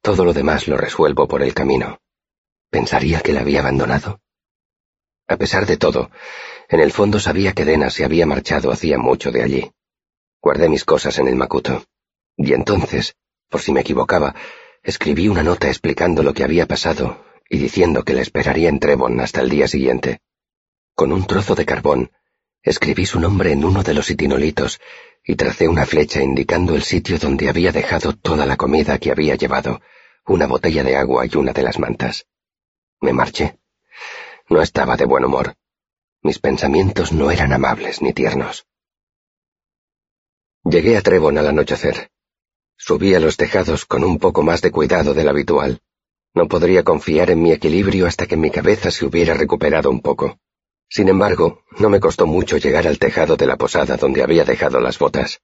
Todo 0.00 0.24
lo 0.24 0.32
demás 0.32 0.68
lo 0.68 0.78
resuelvo 0.78 1.28
por 1.28 1.42
el 1.42 1.52
camino. 1.52 1.99
¿Pensaría 2.70 3.20
que 3.20 3.32
la 3.32 3.40
había 3.40 3.60
abandonado? 3.60 4.20
A 5.26 5.36
pesar 5.36 5.66
de 5.66 5.76
todo, 5.76 6.10
en 6.68 6.80
el 6.80 6.92
fondo 6.92 7.18
sabía 7.18 7.52
que 7.52 7.64
Dena 7.64 7.90
se 7.90 8.04
había 8.04 8.26
marchado 8.26 8.70
hacía 8.70 8.96
mucho 8.96 9.32
de 9.32 9.42
allí. 9.42 9.72
Guardé 10.40 10.68
mis 10.68 10.84
cosas 10.84 11.18
en 11.18 11.28
el 11.28 11.34
macuto. 11.34 11.84
Y 12.36 12.52
entonces, 12.52 13.16
por 13.48 13.60
si 13.60 13.72
me 13.72 13.80
equivocaba, 13.80 14.34
escribí 14.82 15.28
una 15.28 15.42
nota 15.42 15.68
explicando 15.68 16.22
lo 16.22 16.32
que 16.32 16.44
había 16.44 16.66
pasado 16.66 17.24
y 17.48 17.58
diciendo 17.58 18.04
que 18.04 18.14
la 18.14 18.22
esperaría 18.22 18.68
en 18.68 18.78
Trevon 18.78 19.18
hasta 19.20 19.40
el 19.40 19.50
día 19.50 19.66
siguiente. 19.66 20.20
Con 20.94 21.12
un 21.12 21.26
trozo 21.26 21.56
de 21.56 21.66
carbón, 21.66 22.12
escribí 22.62 23.04
su 23.04 23.18
nombre 23.18 23.50
en 23.50 23.64
uno 23.64 23.82
de 23.82 23.94
los 23.94 24.10
itinolitos 24.10 24.80
y 25.24 25.34
tracé 25.34 25.66
una 25.66 25.86
flecha 25.86 26.22
indicando 26.22 26.76
el 26.76 26.82
sitio 26.82 27.18
donde 27.18 27.48
había 27.48 27.72
dejado 27.72 28.12
toda 28.12 28.46
la 28.46 28.56
comida 28.56 28.98
que 28.98 29.10
había 29.10 29.34
llevado, 29.34 29.80
una 30.26 30.46
botella 30.46 30.84
de 30.84 30.96
agua 30.96 31.26
y 31.26 31.36
una 31.36 31.52
de 31.52 31.62
las 31.64 31.80
mantas. 31.80 32.26
Me 33.00 33.12
marché. 33.12 33.58
No 34.48 34.60
estaba 34.60 34.96
de 34.96 35.06
buen 35.06 35.24
humor. 35.24 35.54
Mis 36.22 36.38
pensamientos 36.38 37.12
no 37.12 37.30
eran 37.30 37.52
amables 37.52 38.02
ni 38.02 38.12
tiernos. 38.12 38.66
Llegué 40.64 40.98
a 40.98 41.00
Trevon 41.00 41.38
al 41.38 41.48
anochecer. 41.48 42.10
Subí 42.76 43.14
a 43.14 43.20
los 43.20 43.38
tejados 43.38 43.86
con 43.86 44.04
un 44.04 44.18
poco 44.18 44.42
más 44.42 44.60
de 44.60 44.70
cuidado 44.70 45.14
del 45.14 45.28
habitual. 45.28 45.80
No 46.34 46.46
podría 46.46 46.84
confiar 46.84 47.30
en 47.30 47.42
mi 47.42 47.52
equilibrio 47.52 48.06
hasta 48.06 48.26
que 48.26 48.36
mi 48.36 48.50
cabeza 48.50 48.90
se 48.90 49.06
hubiera 49.06 49.32
recuperado 49.34 49.90
un 49.90 50.00
poco. 50.00 50.38
Sin 50.88 51.08
embargo, 51.08 51.62
no 51.78 51.88
me 51.88 52.00
costó 52.00 52.26
mucho 52.26 52.58
llegar 52.58 52.86
al 52.86 52.98
tejado 52.98 53.36
de 53.36 53.46
la 53.46 53.56
posada 53.56 53.96
donde 53.96 54.22
había 54.22 54.44
dejado 54.44 54.80
las 54.80 54.98
botas. 54.98 55.40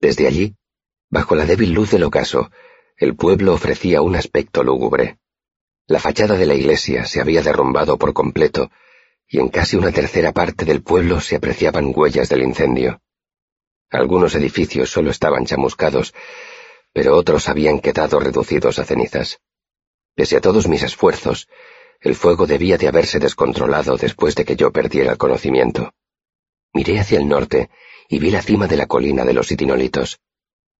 Desde 0.00 0.26
allí, 0.26 0.56
bajo 1.08 1.34
la 1.34 1.46
débil 1.46 1.72
luz 1.72 1.90
del 1.90 2.04
ocaso, 2.04 2.50
el 2.96 3.16
pueblo 3.16 3.54
ofrecía 3.54 4.02
un 4.02 4.16
aspecto 4.16 4.62
lúgubre. 4.62 5.18
La 5.88 5.98
fachada 5.98 6.36
de 6.36 6.44
la 6.44 6.54
iglesia 6.54 7.06
se 7.06 7.18
había 7.18 7.40
derrumbado 7.40 7.96
por 7.96 8.12
completo, 8.12 8.70
y 9.26 9.40
en 9.40 9.48
casi 9.48 9.74
una 9.74 9.90
tercera 9.90 10.32
parte 10.32 10.66
del 10.66 10.82
pueblo 10.82 11.18
se 11.18 11.36
apreciaban 11.36 11.94
huellas 11.96 12.28
del 12.28 12.42
incendio. 12.42 13.00
Algunos 13.88 14.34
edificios 14.34 14.90
solo 14.90 15.10
estaban 15.10 15.46
chamuscados, 15.46 16.12
pero 16.92 17.16
otros 17.16 17.48
habían 17.48 17.80
quedado 17.80 18.20
reducidos 18.20 18.78
a 18.78 18.84
cenizas. 18.84 19.40
Pese 20.14 20.36
a 20.36 20.42
todos 20.42 20.68
mis 20.68 20.82
esfuerzos, 20.82 21.48
el 22.02 22.14
fuego 22.14 22.46
debía 22.46 22.76
de 22.76 22.88
haberse 22.88 23.18
descontrolado 23.18 23.96
después 23.96 24.34
de 24.34 24.44
que 24.44 24.56
yo 24.56 24.70
perdiera 24.70 25.12
el 25.12 25.16
conocimiento. 25.16 25.94
Miré 26.74 27.00
hacia 27.00 27.18
el 27.18 27.26
norte 27.26 27.70
y 28.10 28.18
vi 28.18 28.30
la 28.30 28.42
cima 28.42 28.66
de 28.66 28.76
la 28.76 28.86
colina 28.86 29.24
de 29.24 29.32
los 29.32 29.50
itinolitos. 29.50 30.20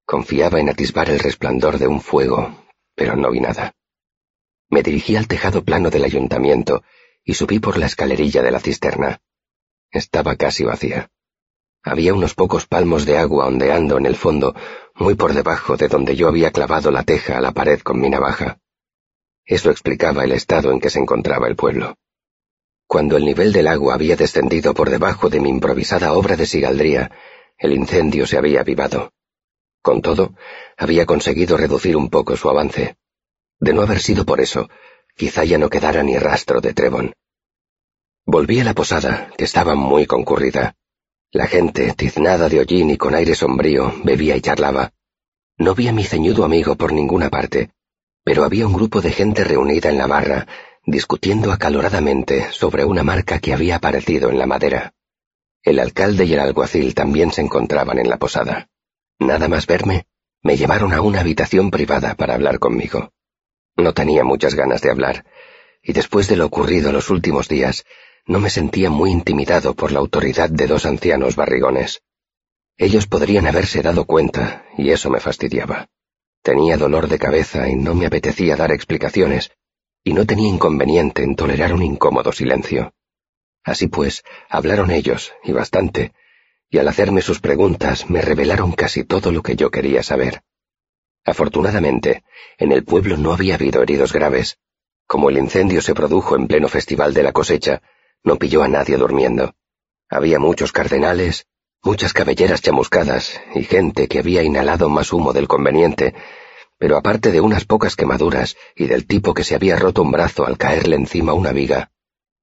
Confiaba 0.04 0.60
en 0.60 0.68
atisbar 0.68 1.08
el 1.08 1.18
resplandor 1.18 1.78
de 1.78 1.86
un 1.86 2.02
fuego, 2.02 2.66
pero 2.94 3.16
no 3.16 3.30
vi 3.30 3.40
nada. 3.40 3.74
Me 4.70 4.82
dirigí 4.82 5.16
al 5.16 5.28
tejado 5.28 5.64
plano 5.64 5.90
del 5.90 6.04
ayuntamiento 6.04 6.82
y 7.24 7.34
subí 7.34 7.58
por 7.58 7.78
la 7.78 7.86
escalerilla 7.86 8.42
de 8.42 8.50
la 8.50 8.60
cisterna. 8.60 9.20
Estaba 9.90 10.36
casi 10.36 10.64
vacía. 10.64 11.10
Había 11.82 12.12
unos 12.12 12.34
pocos 12.34 12.66
palmos 12.66 13.06
de 13.06 13.18
agua 13.18 13.46
ondeando 13.46 13.96
en 13.98 14.06
el 14.06 14.16
fondo, 14.16 14.54
muy 14.94 15.14
por 15.14 15.32
debajo 15.32 15.76
de 15.76 15.88
donde 15.88 16.16
yo 16.16 16.28
había 16.28 16.50
clavado 16.50 16.90
la 16.90 17.02
teja 17.02 17.38
a 17.38 17.40
la 17.40 17.52
pared 17.52 17.80
con 17.80 18.00
mi 18.00 18.10
navaja. 18.10 18.58
Eso 19.44 19.70
explicaba 19.70 20.24
el 20.24 20.32
estado 20.32 20.70
en 20.72 20.80
que 20.80 20.90
se 20.90 20.98
encontraba 20.98 21.48
el 21.48 21.56
pueblo. 21.56 21.96
Cuando 22.86 23.16
el 23.16 23.24
nivel 23.24 23.52
del 23.52 23.68
agua 23.68 23.94
había 23.94 24.16
descendido 24.16 24.74
por 24.74 24.90
debajo 24.90 25.30
de 25.30 25.40
mi 25.40 25.48
improvisada 25.48 26.12
obra 26.12 26.36
de 26.36 26.46
sigaldría, 26.46 27.10
el 27.56 27.72
incendio 27.72 28.26
se 28.26 28.36
había 28.36 28.60
avivado. 28.60 29.12
Con 29.80 30.02
todo, 30.02 30.34
había 30.76 31.06
conseguido 31.06 31.56
reducir 31.56 31.96
un 31.96 32.10
poco 32.10 32.36
su 32.36 32.48
avance. 32.50 32.96
De 33.60 33.72
no 33.72 33.82
haber 33.82 34.00
sido 34.00 34.24
por 34.24 34.40
eso, 34.40 34.68
quizá 35.16 35.44
ya 35.44 35.58
no 35.58 35.68
quedara 35.68 36.02
ni 36.02 36.16
rastro 36.16 36.60
de 36.60 36.74
Trevon. 36.74 37.12
Volví 38.24 38.60
a 38.60 38.64
la 38.64 38.74
posada, 38.74 39.30
que 39.36 39.44
estaba 39.44 39.74
muy 39.74 40.06
concurrida. 40.06 40.76
La 41.30 41.46
gente, 41.46 41.92
tiznada 41.94 42.48
de 42.48 42.60
hollín 42.60 42.90
y 42.90 42.96
con 42.96 43.14
aire 43.14 43.34
sombrío, 43.34 43.94
bebía 44.04 44.36
y 44.36 44.40
charlaba. 44.40 44.92
No 45.56 45.74
vi 45.74 45.88
a 45.88 45.92
mi 45.92 46.04
ceñudo 46.04 46.44
amigo 46.44 46.76
por 46.76 46.92
ninguna 46.92 47.30
parte, 47.30 47.70
pero 48.24 48.44
había 48.44 48.66
un 48.66 48.74
grupo 48.74 49.00
de 49.00 49.10
gente 49.10 49.44
reunida 49.44 49.90
en 49.90 49.98
la 49.98 50.06
barra, 50.06 50.46
discutiendo 50.84 51.52
acaloradamente 51.52 52.52
sobre 52.52 52.84
una 52.84 53.02
marca 53.02 53.40
que 53.40 53.52
había 53.52 53.76
aparecido 53.76 54.30
en 54.30 54.38
la 54.38 54.46
madera. 54.46 54.94
El 55.62 55.80
alcalde 55.80 56.24
y 56.24 56.34
el 56.34 56.40
alguacil 56.40 56.94
también 56.94 57.32
se 57.32 57.40
encontraban 57.40 57.98
en 57.98 58.08
la 58.08 58.18
posada. 58.18 58.68
Nada 59.18 59.48
más 59.48 59.66
verme, 59.66 60.06
me 60.42 60.56
llevaron 60.56 60.92
a 60.94 61.00
una 61.00 61.20
habitación 61.20 61.70
privada 61.70 62.14
para 62.14 62.34
hablar 62.34 62.58
conmigo. 62.58 63.12
No 63.78 63.94
tenía 63.94 64.24
muchas 64.24 64.56
ganas 64.56 64.82
de 64.82 64.90
hablar, 64.90 65.24
y 65.82 65.92
después 65.92 66.26
de 66.26 66.36
lo 66.36 66.46
ocurrido 66.46 66.90
los 66.90 67.10
últimos 67.10 67.46
días, 67.48 67.86
no 68.26 68.40
me 68.40 68.50
sentía 68.50 68.90
muy 68.90 69.12
intimidado 69.12 69.74
por 69.74 69.92
la 69.92 70.00
autoridad 70.00 70.50
de 70.50 70.66
dos 70.66 70.84
ancianos 70.84 71.36
barrigones. 71.36 72.02
Ellos 72.76 73.06
podrían 73.06 73.46
haberse 73.46 73.80
dado 73.80 74.04
cuenta, 74.04 74.66
y 74.76 74.90
eso 74.90 75.10
me 75.10 75.20
fastidiaba. 75.20 75.88
Tenía 76.42 76.76
dolor 76.76 77.06
de 77.06 77.20
cabeza 77.20 77.68
y 77.68 77.76
no 77.76 77.94
me 77.94 78.06
apetecía 78.06 78.56
dar 78.56 78.72
explicaciones, 78.72 79.52
y 80.02 80.12
no 80.12 80.26
tenía 80.26 80.48
inconveniente 80.48 81.22
en 81.22 81.36
tolerar 81.36 81.72
un 81.72 81.84
incómodo 81.84 82.32
silencio. 82.32 82.92
Así 83.62 83.86
pues, 83.86 84.24
hablaron 84.48 84.90
ellos, 84.90 85.32
y 85.44 85.52
bastante, 85.52 86.12
y 86.68 86.78
al 86.78 86.88
hacerme 86.88 87.22
sus 87.22 87.40
preguntas 87.40 88.10
me 88.10 88.22
revelaron 88.22 88.72
casi 88.72 89.04
todo 89.04 89.30
lo 89.30 89.42
que 89.42 89.54
yo 89.54 89.70
quería 89.70 90.02
saber. 90.02 90.42
Afortunadamente, 91.24 92.22
en 92.58 92.72
el 92.72 92.84
pueblo 92.84 93.16
no 93.16 93.32
había 93.32 93.54
habido 93.54 93.82
heridos 93.82 94.12
graves. 94.12 94.58
Como 95.06 95.30
el 95.30 95.38
incendio 95.38 95.80
se 95.82 95.94
produjo 95.94 96.36
en 96.36 96.46
pleno 96.46 96.68
festival 96.68 97.14
de 97.14 97.22
la 97.22 97.32
cosecha, 97.32 97.82
no 98.24 98.36
pilló 98.36 98.62
a 98.62 98.68
nadie 98.68 98.96
durmiendo. 98.96 99.54
Había 100.08 100.38
muchos 100.38 100.72
cardenales, 100.72 101.46
muchas 101.82 102.12
cabelleras 102.12 102.62
chamuscadas 102.62 103.40
y 103.54 103.62
gente 103.64 104.08
que 104.08 104.18
había 104.18 104.42
inhalado 104.42 104.88
más 104.88 105.12
humo 105.12 105.32
del 105.32 105.48
conveniente, 105.48 106.14
pero 106.78 106.96
aparte 106.96 107.32
de 107.32 107.40
unas 107.40 107.64
pocas 107.64 107.96
quemaduras 107.96 108.56
y 108.74 108.86
del 108.86 109.06
tipo 109.06 109.34
que 109.34 109.44
se 109.44 109.54
había 109.54 109.76
roto 109.76 110.02
un 110.02 110.12
brazo 110.12 110.46
al 110.46 110.56
caerle 110.56 110.96
encima 110.96 111.32
una 111.34 111.52
viga, 111.52 111.90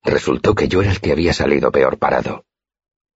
resultó 0.03 0.55
que 0.55 0.67
yo 0.67 0.81
era 0.81 0.91
el 0.91 0.99
que 0.99 1.11
había 1.11 1.33
salido 1.33 1.71
peor 1.71 1.97
parado. 1.97 2.45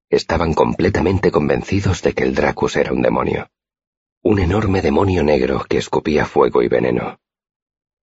Estaban 0.10 0.54
completamente 0.54 1.32
convencidos 1.32 2.02
de 2.02 2.14
que 2.14 2.24
el 2.24 2.34
Dracus 2.34 2.78
era 2.78 2.94
un 2.94 3.02
demonio. 3.02 3.50
Un 4.22 4.40
enorme 4.40 4.82
demonio 4.82 5.24
negro 5.24 5.66
que 5.70 5.78
escupía 5.78 6.26
fuego 6.26 6.62
y 6.62 6.68
veneno. 6.68 7.22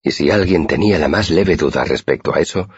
Y 0.02 0.12
si 0.12 0.32
alguien 0.32 0.66
tenía 0.66 0.98
la 0.98 1.10
más 1.10 1.30
leve 1.30 1.58
duda 1.58 1.84
respecto 1.84 2.34
a 2.34 2.40
eso, 2.40 2.70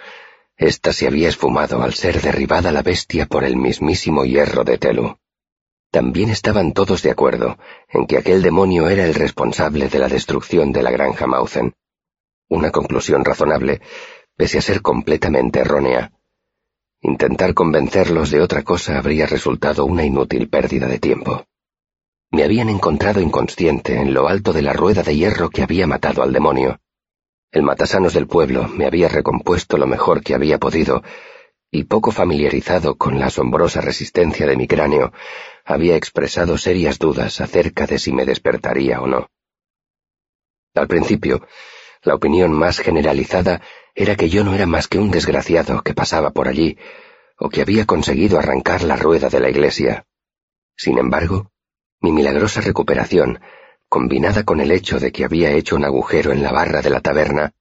ésta 0.55 0.91
se 0.91 1.05
había 1.05 1.29
esfumado 1.29 1.83
al 1.83 1.93
ser 1.93 2.19
derribada 2.19 2.71
la 2.71 2.81
bestia 2.81 3.27
por 3.27 3.43
el 3.43 3.55
mismísimo 3.55 4.25
hierro 4.25 4.63
de 4.63 4.79
Telu. 4.79 5.19
También 5.91 6.31
estaban 6.31 6.73
todos 6.73 7.03
de 7.03 7.11
acuerdo 7.11 7.59
en 7.89 8.07
que 8.07 8.17
aquel 8.17 8.41
demonio 8.41 8.89
era 8.89 9.05
el 9.05 9.13
responsable 9.13 9.87
de 9.87 9.99
la 9.99 10.07
destrucción 10.07 10.71
de 10.71 10.81
la 10.81 10.89
granja 10.89 11.27
Mauzen. 11.27 11.75
Una 12.49 12.71
conclusión 12.71 13.23
razonable, 13.23 13.81
pese 14.35 14.57
a 14.57 14.61
ser 14.61 14.81
completamente 14.81 15.59
errónea. 15.59 16.11
Intentar 17.01 17.53
convencerlos 17.53 18.31
de 18.31 18.41
otra 18.41 18.63
cosa 18.63 18.97
habría 18.97 19.27
resultado 19.27 19.85
una 19.85 20.03
inútil 20.03 20.49
pérdida 20.49 20.87
de 20.87 20.97
tiempo. 20.97 21.45
Me 22.29 22.43
habían 22.43 22.69
encontrado 22.69 23.21
inconsciente 23.21 23.95
en 23.95 24.13
lo 24.13 24.27
alto 24.27 24.51
de 24.51 24.61
la 24.61 24.73
rueda 24.73 25.01
de 25.01 25.15
hierro 25.15 25.49
que 25.49 25.63
había 25.63 25.87
matado 25.87 26.23
al 26.23 26.33
demonio. 26.33 26.79
El 27.51 27.63
matasanos 27.63 28.13
del 28.13 28.27
pueblo 28.27 28.67
me 28.67 28.85
había 28.85 29.07
recompuesto 29.07 29.77
lo 29.77 29.87
mejor 29.87 30.21
que 30.21 30.35
había 30.35 30.57
podido, 30.57 31.03
y 31.71 31.85
poco 31.85 32.11
familiarizado 32.11 32.97
con 32.97 33.19
la 33.19 33.27
asombrosa 33.27 33.81
resistencia 33.81 34.45
de 34.45 34.57
mi 34.57 34.67
cráneo, 34.67 35.13
había 35.65 35.95
expresado 35.95 36.57
serias 36.57 36.99
dudas 36.99 37.39
acerca 37.39 37.87
de 37.87 37.99
si 37.99 38.11
me 38.11 38.25
despertaría 38.25 39.01
o 39.01 39.07
no. 39.07 39.29
Al 40.75 40.87
principio, 40.87 41.47
la 42.03 42.15
opinión 42.15 42.51
más 42.51 42.79
generalizada 42.79 43.61
era 43.95 44.15
que 44.15 44.29
yo 44.29 44.43
no 44.43 44.53
era 44.53 44.65
más 44.65 44.87
que 44.87 44.99
un 44.99 45.11
desgraciado 45.11 45.81
que 45.81 45.93
pasaba 45.93 46.31
por 46.31 46.47
allí, 46.47 46.77
o 47.37 47.49
que 47.49 47.61
había 47.61 47.85
conseguido 47.85 48.37
arrancar 48.37 48.83
la 48.83 48.95
rueda 48.95 49.29
de 49.29 49.39
la 49.39 49.49
iglesia. 49.49 50.05
Sin 50.75 50.97
embargo, 50.99 51.51
mi 52.01 52.11
milagrosa 52.11 52.61
recuperación, 52.61 53.39
combinada 53.89 54.43
con 54.43 54.61
el 54.61 54.71
hecho 54.71 54.99
de 54.99 55.11
que 55.11 55.25
había 55.25 55.51
hecho 55.51 55.75
un 55.75 55.85
agujero 55.85 56.31
en 56.31 56.43
la 56.43 56.51
barra 56.51 56.81
de 56.81 56.89
la 56.89 57.01
taberna, 57.01 57.53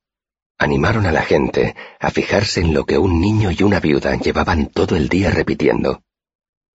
animaron 0.59 1.07
a 1.07 1.13
la 1.13 1.23
gente 1.23 1.75
a 2.01 2.11
fijarse 2.11 2.61
en 2.61 2.75
lo 2.75 2.85
que 2.85 2.99
un 2.99 3.21
niño 3.21 3.51
y 3.51 3.63
una 3.63 3.81
viuda 3.81 4.15
llevaban 4.17 4.67
todo 4.67 4.97
el 4.97 5.09
día 5.09 5.31
repitiendo, 5.31 6.03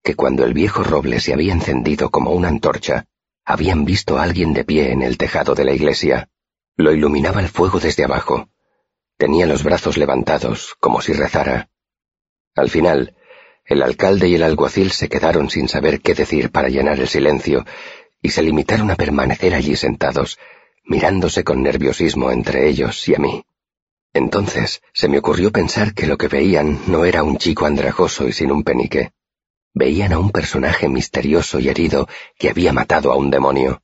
que 0.02 0.14
cuando 0.14 0.44
el 0.44 0.54
viejo 0.54 0.82
roble 0.82 1.20
se 1.20 1.32
había 1.32 1.52
encendido 1.52 2.10
como 2.10 2.32
una 2.32 2.48
antorcha, 2.48 3.06
habían 3.44 3.84
visto 3.84 4.18
a 4.18 4.22
alguien 4.22 4.52
de 4.52 4.64
pie 4.64 4.92
en 4.92 5.02
el 5.02 5.18
tejado 5.18 5.54
de 5.54 5.64
la 5.64 5.72
iglesia. 5.72 6.28
Lo 6.76 6.92
iluminaba 6.92 7.40
el 7.40 7.48
fuego 7.48 7.80
desde 7.80 8.04
abajo, 8.04 8.48
Tenía 9.20 9.44
los 9.44 9.64
brazos 9.64 9.98
levantados, 9.98 10.76
como 10.80 11.02
si 11.02 11.12
rezara. 11.12 11.68
Al 12.54 12.70
final, 12.70 13.14
el 13.70 13.82
alcalde 13.82 14.28
y 14.28 14.34
el 14.34 14.42
alguacil 14.42 14.90
se 14.90 15.08
quedaron 15.08 15.48
sin 15.48 15.68
saber 15.68 16.02
qué 16.02 16.14
decir 16.14 16.50
para 16.50 16.68
llenar 16.68 17.00
el 17.00 17.08
silencio, 17.08 17.64
y 18.20 18.28
se 18.28 18.42
limitaron 18.42 18.90
a 18.90 18.96
permanecer 18.96 19.54
allí 19.54 19.76
sentados, 19.76 20.38
mirándose 20.84 21.42
con 21.42 21.62
nerviosismo 21.62 22.30
entre 22.30 22.68
ellos 22.68 23.08
y 23.08 23.14
a 23.14 23.18
mí. 23.18 23.44
Entonces 24.12 24.82
se 24.92 25.08
me 25.08 25.18
ocurrió 25.18 25.50
pensar 25.50 25.94
que 25.94 26.06
lo 26.06 26.18
que 26.18 26.28
veían 26.28 26.80
no 26.86 27.06
era 27.06 27.22
un 27.22 27.38
chico 27.38 27.64
andrajoso 27.64 28.28
y 28.28 28.32
sin 28.32 28.52
un 28.52 28.62
penique. 28.62 29.12
Veían 29.72 30.12
a 30.12 30.18
un 30.18 30.30
personaje 30.30 30.88
misterioso 30.88 31.58
y 31.60 31.68
herido 31.68 32.08
que 32.36 32.50
había 32.50 32.74
matado 32.74 33.12
a 33.12 33.16
un 33.16 33.30
demonio. 33.30 33.82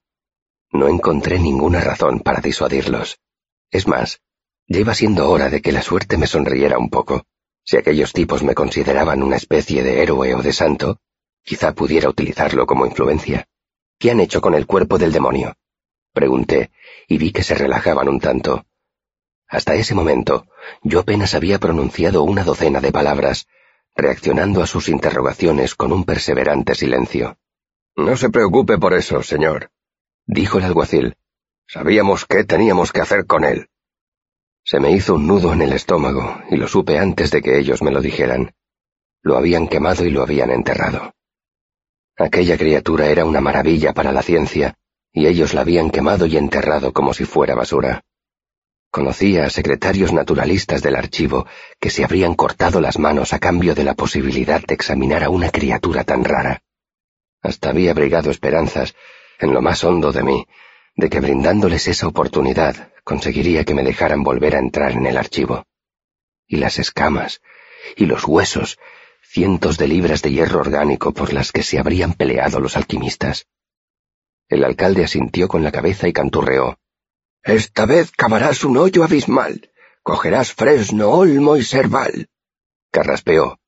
No 0.71 0.89
encontré 0.89 1.39
ninguna 1.39 1.81
razón 1.81 2.21
para 2.21 2.41
disuadirlos. 2.41 3.19
Es 3.71 3.87
más, 3.87 4.21
Lleva 4.69 4.95
siendo 4.95 5.31
hora 5.31 5.49
de 5.49 5.63
que 5.63 5.71
la 5.71 5.81
suerte 5.81 6.19
me 6.19 6.27
sonriera 6.27 6.77
un 6.77 6.91
poco. 6.91 7.25
Si 7.67 7.77
aquellos 7.77 8.13
tipos 8.13 8.45
me 8.45 8.55
consideraban 8.55 9.25
una 9.25 9.37
especie 9.37 9.83
de 9.83 10.01
héroe 10.01 10.35
o 10.37 10.41
de 10.41 10.53
santo, 10.53 11.01
quizá 11.43 11.75
pudiera 11.75 12.09
utilizarlo 12.09 12.65
como 12.65 12.87
influencia. 12.87 13.49
¿Qué 13.99 14.13
han 14.13 14.21
hecho 14.21 14.41
con 14.41 14.55
el 14.55 14.67
cuerpo 14.67 14.99
del 14.99 15.11
demonio? 15.11 15.57
Pregunté, 16.13 16.71
y 17.09 17.19
vi 17.19 17.33
que 17.33 17.43
se 17.43 17.57
relajaban 17.57 18.09
un 18.09 18.21
tanto. 18.21 18.65
Hasta 19.49 19.75
ese 19.75 19.97
momento, 19.97 20.47
yo 20.83 21.01
apenas 21.01 21.35
había 21.35 21.59
pronunciado 21.59 22.23
una 22.23 22.45
docena 22.45 22.81
de 22.81 22.93
palabras, 22.93 23.49
reaccionando 23.97 24.63
a 24.63 24.69
sus 24.69 24.89
interrogaciones 24.89 25.75
con 25.75 25.93
un 25.93 26.05
perseverante 26.05 26.77
silencio. 26.77 27.37
No 27.97 28.17
se 28.17 28.31
preocupe 28.31 28.79
por 28.79 28.95
eso, 28.95 29.23
señor, 29.25 29.71
dijo 30.25 30.59
el 30.59 30.65
alguacil. 30.65 31.17
Sabíamos 31.67 32.27
qué 32.27 32.45
teníamos 32.45 32.93
que 32.93 33.01
hacer 33.01 33.27
con 33.27 33.43
él. 33.43 33.71
Se 34.67 34.81
me 34.81 34.91
hizo 34.91 35.15
un 35.15 35.29
nudo 35.29 35.53
en 35.53 35.63
el 35.63 35.73
estómago 35.73 36.43
y 36.51 36.57
lo 36.57 36.67
supe 36.67 36.99
antes 36.99 37.31
de 37.31 37.41
que 37.41 37.57
ellos 37.57 37.83
me 37.83 37.93
lo 37.93 38.01
dijeran. 38.01 38.53
Lo 39.23 39.37
habían 39.37 39.69
quemado 39.69 40.05
y 40.05 40.11
lo 40.11 40.23
habían 40.23 40.51
enterrado. 40.51 41.15
Aquella 42.17 42.59
criatura 42.59 43.07
era 43.07 43.25
una 43.25 43.41
maravilla 43.41 43.95
para 43.95 44.11
la 44.11 44.23
ciencia, 44.23 44.75
y 45.13 45.29
ellos 45.29 45.55
la 45.55 45.61
habían 45.61 45.91
quemado 45.91 46.27
y 46.27 46.37
enterrado 46.37 46.93
como 46.93 47.15
si 47.15 47.25
fuera 47.25 47.55
basura. 47.55 48.03
Conocía 48.91 49.45
a 49.45 49.51
secretarios 49.51 50.13
naturalistas 50.13 50.83
del 50.83 50.97
archivo 50.97 51.47
que 51.79 51.91
se 51.91 52.03
habrían 52.03 52.35
cortado 52.35 52.81
las 52.81 52.99
manos 52.99 53.35
a 53.35 53.39
cambio 53.39 53.73
de 53.73 53.85
la 53.85 53.95
posibilidad 53.95 54.61
de 54.67 54.75
examinar 54.75 55.23
a 55.23 55.31
una 55.31 55.51
criatura 55.51 56.03
tan 56.03 56.25
rara. 56.25 56.63
Hasta 57.41 57.71
había 57.71 57.93
abrigado 57.93 58.33
esperanzas, 58.33 58.97
en 59.39 59.55
lo 59.55 59.63
más 59.63 59.85
hondo 59.85 60.11
de 60.11 60.25
mí, 60.25 60.45
de 60.97 61.11
que 61.11 61.21
brindándoles 61.21 61.87
esa 61.89 62.09
oportunidad 62.09 62.93
conseguiría 63.05 63.65
que 63.65 63.75
me 63.75 63.85
dejaran 63.85 64.23
volver 64.23 64.57
a 64.57 64.59
entrar 64.59 64.93
en 64.93 65.07
el 65.07 65.17
archivo. 65.17 65.65
Y 66.47 66.57
las 66.57 66.79
escamas, 66.79 67.41
y 67.97 68.07
los 68.07 68.25
huesos, 68.25 68.79
cientos 69.23 69.77
de 69.77 69.89
libras 69.89 70.23
de 70.23 70.33
hierro 70.33 70.61
orgánico 70.61 71.13
por 71.13 71.33
las 71.33 71.53
que 71.53 71.63
se 71.63 71.79
habrían 71.79 72.15
peleado 72.15 72.59
los 72.61 72.77
alquimistas. 72.77 73.47
El 74.49 74.65
alcalde 74.65 75.05
asintió 75.05 75.49
con 75.49 75.63
la 75.63 75.73
cabeza 75.73 76.09
y 76.09 76.13
canturreó. 76.13 76.79
Esta 77.43 77.85
vez 77.85 78.11
cavarás 78.11 78.65
un 78.65 78.77
hoyo 78.77 79.05
abismal. 79.05 79.71
Cogerás 80.03 80.53
fresno, 80.53 81.11
olmo 81.11 81.57
y 81.57 81.65
serval. 81.65 82.29
Carraspeó. 82.91 83.59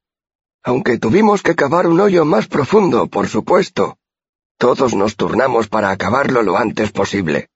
Aunque 0.62 0.98
tuvimos 0.98 1.42
que 1.42 1.56
cavar 1.56 1.86
un 1.86 2.00
hoyo 2.00 2.24
más 2.24 2.46
profundo, 2.46 3.08
por 3.08 3.28
supuesto. 3.28 3.97
Todos 4.58 4.92
nos 4.96 5.14
turnamos 5.14 5.68
para 5.68 5.90
acabarlo 5.90 6.42
lo 6.42 6.58
antes 6.58 6.90
posible. 6.90 7.48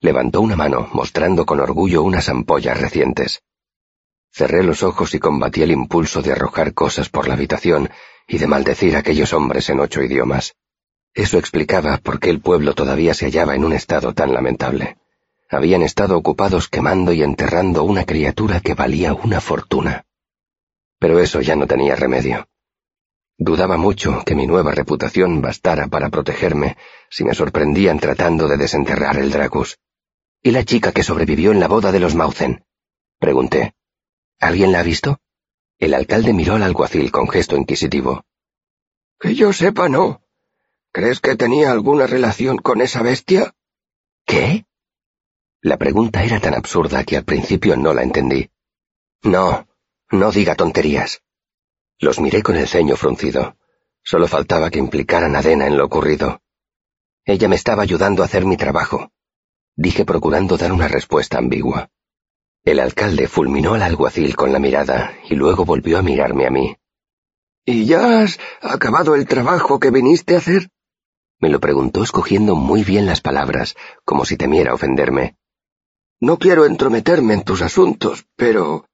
Levantó 0.00 0.42
una 0.42 0.56
mano, 0.56 0.90
mostrando 0.92 1.46
con 1.46 1.58
orgullo 1.58 2.02
unas 2.02 2.28
ampollas 2.28 2.78
recientes. 2.78 3.42
Cerré 4.30 4.62
los 4.62 4.82
ojos 4.82 5.14
y 5.14 5.18
combatí 5.18 5.62
el 5.62 5.72
impulso 5.72 6.20
de 6.20 6.32
arrojar 6.32 6.74
cosas 6.74 7.08
por 7.08 7.28
la 7.28 7.34
habitación 7.34 7.88
y 8.28 8.36
de 8.36 8.46
maldecir 8.46 8.94
a 8.94 8.98
aquellos 8.98 9.32
hombres 9.32 9.70
en 9.70 9.80
ocho 9.80 10.02
idiomas. 10.02 10.54
Eso 11.14 11.38
explicaba 11.38 11.96
por 11.96 12.20
qué 12.20 12.28
el 12.28 12.42
pueblo 12.42 12.74
todavía 12.74 13.14
se 13.14 13.24
hallaba 13.24 13.54
en 13.54 13.64
un 13.64 13.72
estado 13.72 14.12
tan 14.12 14.34
lamentable. 14.34 14.98
Habían 15.48 15.80
estado 15.80 16.18
ocupados 16.18 16.68
quemando 16.68 17.14
y 17.14 17.22
enterrando 17.22 17.84
una 17.84 18.04
criatura 18.04 18.60
que 18.60 18.74
valía 18.74 19.14
una 19.14 19.40
fortuna. 19.40 20.04
Pero 20.98 21.20
eso 21.20 21.40
ya 21.40 21.56
no 21.56 21.66
tenía 21.66 21.96
remedio. 21.96 22.46
Dudaba 23.36 23.76
mucho 23.76 24.22
que 24.24 24.34
mi 24.34 24.46
nueva 24.46 24.72
reputación 24.72 25.42
bastara 25.42 25.88
para 25.88 26.08
protegerme 26.08 26.76
si 27.10 27.24
me 27.24 27.34
sorprendían 27.34 27.98
tratando 27.98 28.46
de 28.46 28.56
desenterrar 28.56 29.18
el 29.18 29.30
Dracus. 29.30 29.78
¿Y 30.42 30.52
la 30.52 30.64
chica 30.64 30.92
que 30.92 31.02
sobrevivió 31.02 31.50
en 31.50 31.58
la 31.58 31.68
boda 31.68 31.90
de 31.90 32.00
los 32.00 32.14
Mauzen? 32.14 32.64
Pregunté. 33.18 33.74
¿Alguien 34.38 34.72
la 34.72 34.80
ha 34.80 34.82
visto? 34.82 35.18
El 35.78 35.94
alcalde 35.94 36.32
miró 36.32 36.54
al 36.54 36.62
alguacil 36.62 37.10
con 37.10 37.28
gesto 37.28 37.56
inquisitivo. 37.56 38.24
Que 39.18 39.34
yo 39.34 39.52
sepa, 39.52 39.88
no. 39.88 40.22
¿Crees 40.92 41.20
que 41.20 41.34
tenía 41.34 41.72
alguna 41.72 42.06
relación 42.06 42.58
con 42.58 42.80
esa 42.80 43.02
bestia? 43.02 43.54
¿Qué? 44.24 44.64
La 45.60 45.76
pregunta 45.76 46.22
era 46.22 46.38
tan 46.38 46.54
absurda 46.54 47.04
que 47.04 47.16
al 47.16 47.24
principio 47.24 47.76
no 47.76 47.94
la 47.94 48.02
entendí. 48.02 48.50
No, 49.22 49.66
no 50.10 50.30
diga 50.30 50.54
tonterías. 50.54 51.22
Los 51.98 52.20
miré 52.20 52.42
con 52.42 52.56
el 52.56 52.68
ceño 52.68 52.96
fruncido. 52.96 53.56
Solo 54.02 54.28
faltaba 54.28 54.70
que 54.70 54.78
implicaran 54.78 55.34
a 55.36 55.42
Dena 55.42 55.66
en 55.66 55.76
lo 55.76 55.86
ocurrido. 55.86 56.42
Ella 57.24 57.48
me 57.48 57.56
estaba 57.56 57.82
ayudando 57.82 58.22
a 58.22 58.26
hacer 58.26 58.44
mi 58.44 58.56
trabajo, 58.56 59.10
dije 59.76 60.04
procurando 60.04 60.56
dar 60.56 60.72
una 60.72 60.88
respuesta 60.88 61.38
ambigua. 61.38 61.90
El 62.64 62.80
alcalde 62.80 63.28
fulminó 63.28 63.74
al 63.74 63.82
alguacil 63.82 64.36
con 64.36 64.52
la 64.52 64.58
mirada 64.58 65.16
y 65.28 65.34
luego 65.34 65.64
volvió 65.64 65.98
a 65.98 66.02
mirarme 66.02 66.46
a 66.46 66.50
mí. 66.50 66.76
¿Y 67.64 67.86
ya 67.86 68.20
has 68.20 68.38
acabado 68.60 69.14
el 69.14 69.26
trabajo 69.26 69.80
que 69.80 69.90
viniste 69.90 70.34
a 70.34 70.38
hacer? 70.38 70.70
Me 71.40 71.48
lo 71.48 71.60
preguntó 71.60 72.02
escogiendo 72.02 72.54
muy 72.56 72.84
bien 72.84 73.06
las 73.06 73.20
palabras, 73.20 73.74
como 74.04 74.24
si 74.24 74.36
temiera 74.36 74.74
ofenderme. 74.74 75.36
No 76.20 76.38
quiero 76.38 76.64
entrometerme 76.64 77.34
en 77.34 77.42
tus 77.42 77.62
asuntos, 77.62 78.26
pero... 78.36 78.86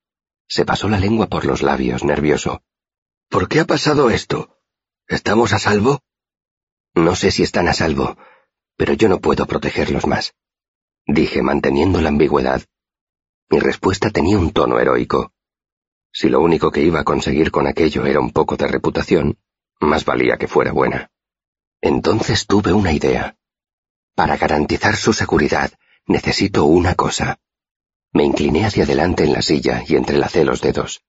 Se 0.48 0.64
pasó 0.64 0.88
la 0.88 0.98
lengua 0.98 1.28
por 1.28 1.44
los 1.44 1.62
labios, 1.62 2.02
nervioso. 2.02 2.62
¿Por 3.30 3.48
qué 3.48 3.60
ha 3.60 3.64
pasado 3.64 4.10
esto? 4.10 4.58
¿Estamos 5.06 5.52
a 5.52 5.60
salvo? 5.60 6.00
No 6.94 7.14
sé 7.14 7.30
si 7.30 7.44
están 7.44 7.68
a 7.68 7.72
salvo, 7.72 8.18
pero 8.76 8.94
yo 8.94 9.08
no 9.08 9.20
puedo 9.20 9.46
protegerlos 9.46 10.04
más. 10.04 10.34
Dije, 11.06 11.40
manteniendo 11.40 12.00
la 12.00 12.08
ambigüedad. 12.08 12.62
Mi 13.48 13.60
respuesta 13.60 14.10
tenía 14.10 14.36
un 14.36 14.52
tono 14.52 14.80
heroico. 14.80 15.32
Si 16.12 16.28
lo 16.28 16.40
único 16.40 16.72
que 16.72 16.82
iba 16.82 16.98
a 16.98 17.04
conseguir 17.04 17.52
con 17.52 17.68
aquello 17.68 18.04
era 18.04 18.18
un 18.18 18.32
poco 18.32 18.56
de 18.56 18.66
reputación, 18.66 19.38
más 19.78 20.04
valía 20.04 20.36
que 20.36 20.48
fuera 20.48 20.72
buena. 20.72 21.12
Entonces 21.80 22.48
tuve 22.48 22.72
una 22.72 22.92
idea. 22.92 23.36
Para 24.16 24.38
garantizar 24.38 24.96
su 24.96 25.12
seguridad, 25.12 25.70
necesito 26.04 26.64
una 26.64 26.96
cosa. 26.96 27.38
Me 28.12 28.24
incliné 28.24 28.66
hacia 28.66 28.82
adelante 28.82 29.22
en 29.22 29.32
la 29.34 29.42
silla 29.42 29.84
y 29.86 29.94
entrelacé 29.94 30.44
los 30.44 30.60
dedos. 30.60 31.04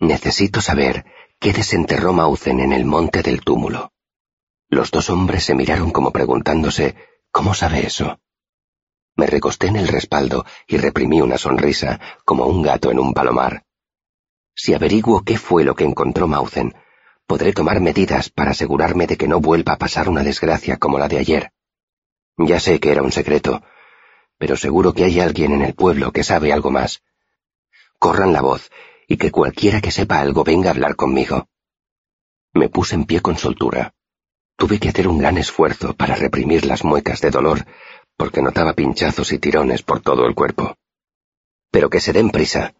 Necesito 0.00 0.60
saber 0.60 1.06
qué 1.38 1.52
desenterró 1.52 2.12
Mauzen 2.12 2.60
en 2.60 2.72
el 2.72 2.84
monte 2.84 3.22
del 3.22 3.42
túmulo. 3.42 3.92
Los 4.68 4.90
dos 4.90 5.10
hombres 5.10 5.44
se 5.44 5.54
miraron 5.54 5.90
como 5.90 6.10
preguntándose 6.10 6.96
¿Cómo 7.30 7.54
sabe 7.54 7.86
eso? 7.86 8.18
Me 9.14 9.26
recosté 9.26 9.66
en 9.66 9.76
el 9.76 9.88
respaldo 9.88 10.46
y 10.66 10.78
reprimí 10.78 11.20
una 11.20 11.38
sonrisa, 11.38 12.00
como 12.24 12.46
un 12.46 12.62
gato 12.62 12.90
en 12.90 12.98
un 12.98 13.12
palomar. 13.12 13.64
Si 14.54 14.72
averiguo 14.72 15.22
qué 15.22 15.36
fue 15.36 15.62
lo 15.62 15.74
que 15.74 15.84
encontró 15.84 16.26
Mauzen, 16.28 16.74
podré 17.26 17.52
tomar 17.52 17.80
medidas 17.80 18.30
para 18.30 18.52
asegurarme 18.52 19.06
de 19.06 19.18
que 19.18 19.28
no 19.28 19.40
vuelva 19.40 19.74
a 19.74 19.78
pasar 19.78 20.08
una 20.08 20.22
desgracia 20.22 20.78
como 20.78 20.98
la 20.98 21.08
de 21.08 21.18
ayer. 21.18 21.52
Ya 22.38 22.58
sé 22.58 22.80
que 22.80 22.90
era 22.90 23.02
un 23.02 23.12
secreto, 23.12 23.62
pero 24.38 24.56
seguro 24.56 24.94
que 24.94 25.04
hay 25.04 25.20
alguien 25.20 25.52
en 25.52 25.62
el 25.62 25.74
pueblo 25.74 26.12
que 26.12 26.24
sabe 26.24 26.52
algo 26.52 26.70
más. 26.70 27.02
Corran 27.98 28.32
la 28.32 28.40
voz 28.40 28.70
y 29.06 29.16
que 29.16 29.30
cualquiera 29.30 29.80
que 29.80 29.90
sepa 29.90 30.20
algo 30.20 30.44
venga 30.44 30.70
a 30.70 30.72
hablar 30.72 30.96
conmigo. 30.96 31.48
Me 32.54 32.68
puse 32.68 32.94
en 32.94 33.04
pie 33.04 33.20
con 33.20 33.36
soltura. 33.36 33.94
Tuve 34.56 34.78
que 34.80 34.88
hacer 34.88 35.06
un 35.06 35.18
gran 35.18 35.36
esfuerzo 35.38 35.94
para 35.94 36.16
reprimir 36.16 36.64
las 36.64 36.82
muecas 36.84 37.20
de 37.20 37.30
dolor, 37.30 37.66
porque 38.16 38.42
notaba 38.42 38.72
pinchazos 38.72 39.32
y 39.32 39.38
tirones 39.38 39.82
por 39.82 40.00
todo 40.00 40.26
el 40.26 40.34
cuerpo. 40.34 40.74
Pero 41.70 41.90
que 41.90 42.00
se 42.00 42.12
den 42.12 42.30
prisa. 42.30 42.74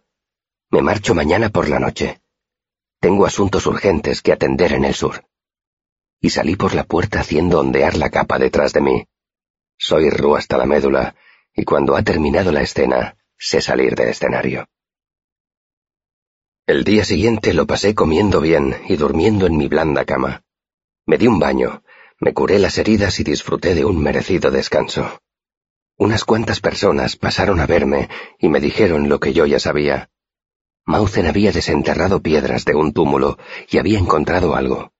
Me 0.71 0.81
marcho 0.81 1.13
mañana 1.13 1.49
por 1.49 1.69
la 1.69 1.79
noche. 1.79 2.19
Tengo 2.99 3.25
asuntos 3.25 3.67
urgentes 3.67 4.21
que 4.21 4.33
atender 4.33 4.73
en 4.73 4.85
el 4.85 4.95
sur. 4.95 5.25
Y 6.19 6.31
salí 6.31 6.55
por 6.55 6.73
la 6.73 6.83
puerta 6.83 7.19
haciendo 7.19 7.59
ondear 7.59 7.95
la 7.95 8.09
capa 8.09 8.39
detrás 8.39 8.73
de 8.73 8.81
mí. 8.81 9.07
Soy 9.77 10.09
ru 10.09 10.35
hasta 10.35 10.57
la 10.57 10.65
médula, 10.65 11.15
y 11.55 11.63
cuando 11.63 11.95
ha 11.95 12.01
terminado 12.01 12.51
la 12.51 12.63
escena, 12.63 13.15
sé 13.37 13.61
salir 13.61 13.95
del 13.95 14.09
escenario. 14.09 14.67
El 16.67 16.83
día 16.83 17.05
siguiente 17.05 17.53
lo 17.53 17.65
pasé 17.65 17.95
comiendo 17.95 18.41
bien 18.41 18.75
y 18.89 18.97
durmiendo 18.97 19.45
en 19.45 19.55
mi 19.55 19.69
blanda 19.69 20.03
cama. 20.03 20.43
Me 21.05 21.17
di 21.17 21.25
un 21.25 21.39
baño, 21.39 21.81
me 22.19 22.33
curé 22.33 22.59
las 22.59 22.77
heridas 22.77 23.21
y 23.21 23.23
disfruté 23.23 23.73
de 23.73 23.85
un 23.85 24.03
merecido 24.03 24.51
descanso. 24.51 25.21
Unas 25.95 26.25
cuantas 26.25 26.59
personas 26.59 27.15
pasaron 27.15 27.61
a 27.61 27.67
verme 27.67 28.09
y 28.37 28.49
me 28.49 28.59
dijeron 28.59 29.07
lo 29.07 29.21
que 29.21 29.31
yo 29.31 29.45
ya 29.45 29.61
sabía. 29.61 30.09
Mauzen 30.85 31.27
había 31.27 31.53
desenterrado 31.53 32.21
piedras 32.21 32.65
de 32.65 32.75
un 32.75 32.91
túmulo 32.91 33.37
y 33.69 33.77
había 33.77 33.97
encontrado 33.97 34.53
algo. 34.53 34.91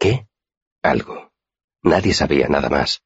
¿Qué? 0.00 0.26
Algo. 0.82 1.30
Nadie 1.84 2.14
sabía 2.14 2.48
nada 2.48 2.68
más. 2.68 3.04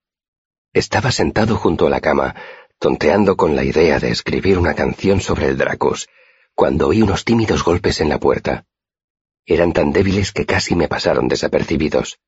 Estaba 0.72 1.12
sentado 1.12 1.54
junto 1.56 1.86
a 1.86 1.90
la 1.90 2.00
cama, 2.00 2.34
tonteando 2.78 3.36
con 3.36 3.56
la 3.56 3.64
idea 3.64 3.98
de 3.98 4.10
escribir 4.10 4.58
una 4.58 4.72
canción 4.72 5.20
sobre 5.20 5.48
el 5.48 5.58
Dracos, 5.58 6.08
cuando 6.60 6.88
oí 6.88 7.00
unos 7.00 7.24
tímidos 7.24 7.64
golpes 7.64 8.02
en 8.02 8.10
la 8.10 8.20
puerta. 8.20 8.66
Eran 9.46 9.72
tan 9.72 9.92
débiles 9.92 10.30
que 10.30 10.44
casi 10.44 10.74
me 10.74 10.88
pasaron 10.88 11.26
desapercibidos. 11.26 12.20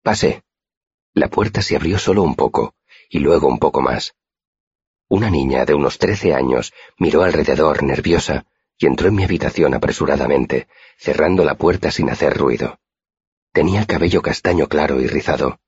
Pasé. 0.00 0.44
La 1.12 1.26
puerta 1.26 1.60
se 1.60 1.74
abrió 1.74 1.98
solo 1.98 2.22
un 2.22 2.36
poco, 2.36 2.76
y 3.10 3.18
luego 3.18 3.48
un 3.48 3.58
poco 3.58 3.82
más. 3.82 4.14
Una 5.08 5.28
niña 5.28 5.64
de 5.64 5.74
unos 5.74 5.98
trece 5.98 6.34
años 6.34 6.72
miró 6.98 7.24
alrededor 7.24 7.82
nerviosa 7.82 8.46
y 8.78 8.86
entró 8.86 9.08
en 9.08 9.16
mi 9.16 9.24
habitación 9.24 9.74
apresuradamente, 9.74 10.68
cerrando 10.96 11.44
la 11.44 11.56
puerta 11.56 11.90
sin 11.90 12.10
hacer 12.10 12.36
ruido. 12.36 12.78
Tenía 13.52 13.80
el 13.80 13.88
cabello 13.88 14.22
castaño 14.22 14.68
claro 14.68 15.00
y 15.00 15.08
rizado, 15.08 15.58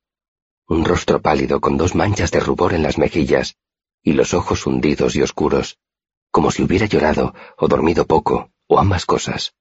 un 0.69 0.85
rostro 0.85 1.21
pálido 1.21 1.61
con 1.61 1.77
dos 1.77 1.97
manchas 1.97 2.31
de 2.31 2.39
rubor 2.39 2.73
en 2.73 2.85
las 2.85 2.99
mejillas 2.99 3.57
y 4.01 4.13
los 4.13 4.33
ojos 4.33 4.65
hundidos 4.65 5.17
y 5.17 5.23
oscuros, 5.23 5.81
como 6.31 6.51
si 6.51 6.63
hubiera 6.63 6.87
llorado 6.87 7.35
o 7.57 7.69
dormido 7.69 8.07
poco, 8.07 8.51
o 8.67 8.79
ambas 8.79 9.07
cosas. 9.07 9.55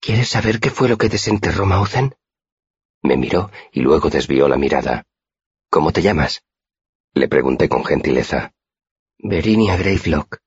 ¿Quieres 0.00 0.28
saber 0.28 0.60
qué 0.60 0.70
fue 0.70 0.88
lo 0.88 0.98
que 0.98 1.08
desenterró 1.08 1.66
Mauzen? 1.66 2.14
Me 3.02 3.16
miró 3.16 3.50
y 3.72 3.80
luego 3.80 4.10
desvió 4.10 4.48
la 4.48 4.56
mirada. 4.56 5.06
¿Cómo 5.70 5.92
te 5.92 6.02
llamas? 6.02 6.42
Le 7.12 7.28
pregunté 7.28 7.68
con 7.68 7.84
gentileza. 7.84 8.52
Verinia 9.18 9.76
Greyflock, 9.76 10.40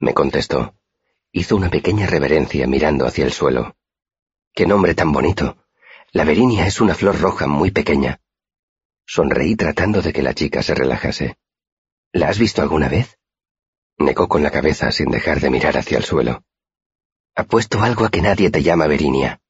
me 0.00 0.14
contestó. 0.14 0.74
Hizo 1.30 1.56
una 1.56 1.68
pequeña 1.68 2.06
reverencia 2.06 2.66
mirando 2.66 3.06
hacia 3.06 3.24
el 3.26 3.32
suelo. 3.32 3.76
¡Qué 4.54 4.66
nombre 4.66 4.94
tan 4.94 5.12
bonito! 5.12 5.58
La 6.10 6.24
Verinia 6.24 6.66
es 6.66 6.80
una 6.80 6.94
flor 6.94 7.20
roja 7.20 7.46
muy 7.46 7.70
pequeña. 7.70 8.20
Sonreí 9.06 9.56
tratando 9.56 10.00
de 10.00 10.14
que 10.14 10.22
la 10.22 10.34
chica 10.34 10.62
se 10.62 10.74
relajase. 10.74 11.36
¿La 12.12 12.30
has 12.30 12.38
visto 12.38 12.62
alguna 12.62 12.88
vez? 12.88 13.19
Negó 14.00 14.28
con 14.28 14.42
la 14.42 14.50
cabeza 14.50 14.90
sin 14.92 15.10
dejar 15.10 15.40
de 15.40 15.50
mirar 15.50 15.76
hacia 15.76 15.98
el 15.98 16.04
suelo. 16.04 16.42
Apuesto 17.34 17.82
algo 17.82 18.06
a 18.06 18.10
que 18.10 18.22
nadie 18.22 18.50
te 18.50 18.62
llama 18.62 18.86
Verinia. 18.86 19.42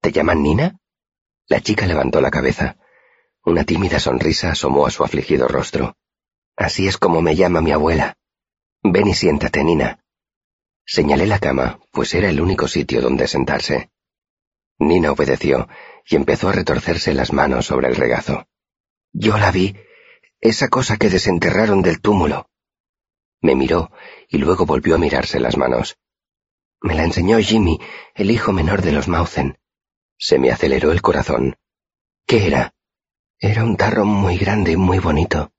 ¿Te 0.00 0.12
llaman 0.12 0.40
Nina? 0.40 0.78
La 1.48 1.60
chica 1.60 1.84
levantó 1.84 2.20
la 2.20 2.30
cabeza. 2.30 2.76
Una 3.44 3.64
tímida 3.64 3.98
sonrisa 3.98 4.52
asomó 4.52 4.86
a 4.86 4.90
su 4.92 5.02
afligido 5.02 5.48
rostro. 5.48 5.96
Así 6.56 6.86
es 6.86 6.96
como 6.96 7.22
me 7.22 7.34
llama 7.34 7.60
mi 7.60 7.72
abuela. 7.72 8.16
Ven 8.84 9.08
y 9.08 9.14
siéntate, 9.14 9.64
Nina. 9.64 10.04
Señalé 10.86 11.26
la 11.26 11.40
cama, 11.40 11.80
pues 11.90 12.14
era 12.14 12.30
el 12.30 12.40
único 12.40 12.68
sitio 12.68 13.02
donde 13.02 13.26
sentarse. 13.26 13.90
Nina 14.78 15.10
obedeció 15.10 15.68
y 16.06 16.14
empezó 16.14 16.50
a 16.50 16.52
retorcerse 16.52 17.14
las 17.14 17.32
manos 17.32 17.66
sobre 17.66 17.88
el 17.88 17.96
regazo. 17.96 18.46
Yo 19.12 19.38
la 19.38 19.50
vi, 19.50 19.76
esa 20.40 20.68
cosa 20.68 20.98
que 20.98 21.10
desenterraron 21.10 21.82
del 21.82 22.00
túmulo. 22.00 22.48
Me 23.42 23.54
miró 23.56 23.90
y 24.28 24.38
luego 24.38 24.64
volvió 24.64 24.94
a 24.94 24.98
mirarse 24.98 25.40
las 25.40 25.56
manos. 25.56 25.98
Me 26.80 26.94
la 26.94 27.04
enseñó 27.04 27.38
Jimmy, 27.38 27.78
el 28.14 28.30
hijo 28.30 28.52
menor 28.52 28.82
de 28.82 28.92
los 28.92 29.08
Mauzen. 29.08 29.58
Se 30.16 30.38
me 30.38 30.50
aceleró 30.50 30.92
el 30.92 31.02
corazón. 31.02 31.56
¿Qué 32.26 32.46
era? 32.46 32.74
Era 33.38 33.64
un 33.64 33.76
tarro 33.76 34.04
muy 34.04 34.38
grande 34.38 34.72
y 34.72 34.76
muy 34.76 35.00
bonito. 35.00 35.52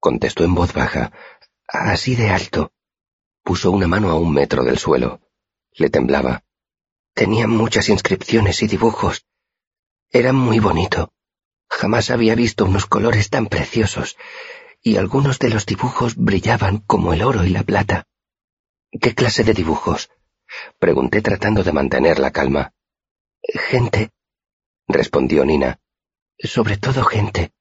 Contestó 0.00 0.44
en 0.44 0.54
voz 0.54 0.72
baja, 0.72 1.12
así 1.68 2.16
de 2.16 2.30
alto. 2.30 2.72
Puso 3.42 3.70
una 3.70 3.86
mano 3.86 4.10
a 4.10 4.14
un 4.14 4.32
metro 4.32 4.64
del 4.64 4.78
suelo. 4.78 5.20
Le 5.72 5.90
temblaba. 5.90 6.44
Tenía 7.12 7.46
muchas 7.46 7.90
inscripciones 7.90 8.62
y 8.62 8.66
dibujos. 8.66 9.26
Era 10.10 10.32
muy 10.32 10.58
bonito. 10.58 11.12
Jamás 11.68 12.10
había 12.10 12.34
visto 12.34 12.64
unos 12.64 12.86
colores 12.86 13.30
tan 13.30 13.46
preciosos, 13.46 14.16
y 14.86 14.98
algunos 14.98 15.38
de 15.38 15.48
los 15.48 15.64
dibujos 15.64 16.14
brillaban 16.14 16.78
como 16.78 17.14
el 17.14 17.22
oro 17.22 17.42
y 17.42 17.48
la 17.48 17.62
plata. 17.62 18.06
¿Qué 19.00 19.14
clase 19.14 19.42
de 19.42 19.54
dibujos? 19.54 20.10
Pregunté 20.78 21.22
tratando 21.22 21.64
de 21.64 21.72
mantener 21.72 22.18
la 22.18 22.30
calma. 22.30 22.74
Gente, 23.42 24.10
respondió 24.86 25.42
Nina. 25.46 25.80
Sobre 26.38 26.76
todo 26.76 27.02
gente. 27.02 27.52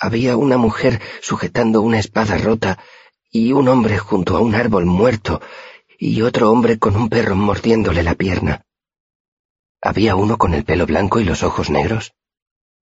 Había 0.00 0.36
una 0.36 0.56
mujer 0.56 1.00
sujetando 1.20 1.80
una 1.80 2.00
espada 2.00 2.36
rota 2.38 2.76
y 3.30 3.52
un 3.52 3.68
hombre 3.68 3.98
junto 3.98 4.36
a 4.36 4.40
un 4.40 4.56
árbol 4.56 4.84
muerto 4.84 5.40
y 5.96 6.22
otro 6.22 6.50
hombre 6.50 6.80
con 6.80 6.96
un 6.96 7.08
perro 7.08 7.36
mordiéndole 7.36 8.02
la 8.02 8.16
pierna. 8.16 8.66
¿Había 9.80 10.16
uno 10.16 10.38
con 10.38 10.54
el 10.54 10.64
pelo 10.64 10.86
blanco 10.86 11.20
y 11.20 11.24
los 11.24 11.44
ojos 11.44 11.70
negros? 11.70 12.14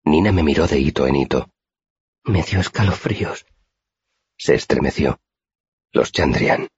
Nina 0.02 0.32
me 0.32 0.42
miró 0.42 0.66
de 0.66 0.78
hito 0.78 1.06
en 1.06 1.16
hito. 1.16 1.50
Me 2.24 2.42
dio 2.42 2.60
escalofríos. 2.60 3.46
Se 4.36 4.54
estremeció. 4.54 5.20
Los 5.92 6.12
Chandrian. 6.12 6.68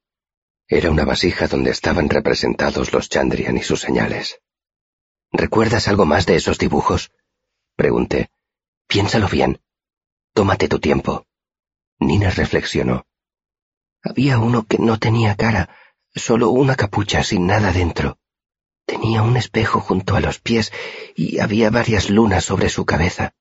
Era 0.67 0.89
una 0.89 1.03
vasija 1.03 1.47
donde 1.47 1.71
estaban 1.71 2.09
representados 2.09 2.93
los 2.93 3.09
Chandrian 3.09 3.57
y 3.57 3.63
sus 3.63 3.81
señales. 3.81 4.39
¿Recuerdas 5.31 5.87
algo 5.87 6.05
más 6.05 6.25
de 6.25 6.35
esos 6.37 6.57
dibujos? 6.57 7.11
Pregunté. 7.75 8.29
Piénsalo 8.87 9.27
bien. 9.27 9.61
Tómate 10.33 10.69
tu 10.69 10.79
tiempo. 10.79 11.27
Nina 11.99 12.29
reflexionó. 12.29 13.05
Había 14.01 14.39
uno 14.39 14.65
que 14.65 14.77
no 14.77 14.97
tenía 14.97 15.35
cara, 15.35 15.75
solo 16.15 16.49
una 16.49 16.75
capucha 16.75 17.23
sin 17.23 17.47
nada 17.47 17.71
dentro. 17.71 18.17
Tenía 18.85 19.21
un 19.23 19.37
espejo 19.37 19.79
junto 19.79 20.15
a 20.15 20.21
los 20.21 20.39
pies 20.39 20.71
y 21.15 21.39
había 21.39 21.69
varias 21.69 22.09
lunas 22.09 22.45
sobre 22.45 22.69
su 22.69 22.85
cabeza. 22.85 23.33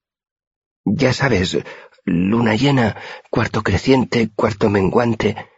Ya 0.85 1.13
sabes, 1.13 1.57
luna 2.05 2.55
llena, 2.55 2.97
cuarto 3.31 3.63
creciente, 3.63 4.31
cuarto 4.35 4.71
menguante. 4.71 5.49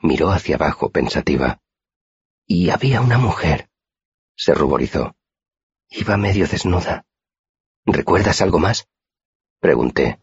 Miró 0.00 0.30
hacia 0.30 0.56
abajo 0.56 0.90
pensativa. 0.90 1.60
Y 2.46 2.70
había 2.70 3.00
una 3.00 3.18
mujer. 3.18 3.70
Se 4.36 4.54
ruborizó. 4.54 5.14
Iba 5.88 6.16
medio 6.16 6.46
desnuda. 6.46 7.06
¿Recuerdas 7.84 8.40
algo 8.40 8.58
más? 8.58 8.88
Pregunté. 9.60 10.20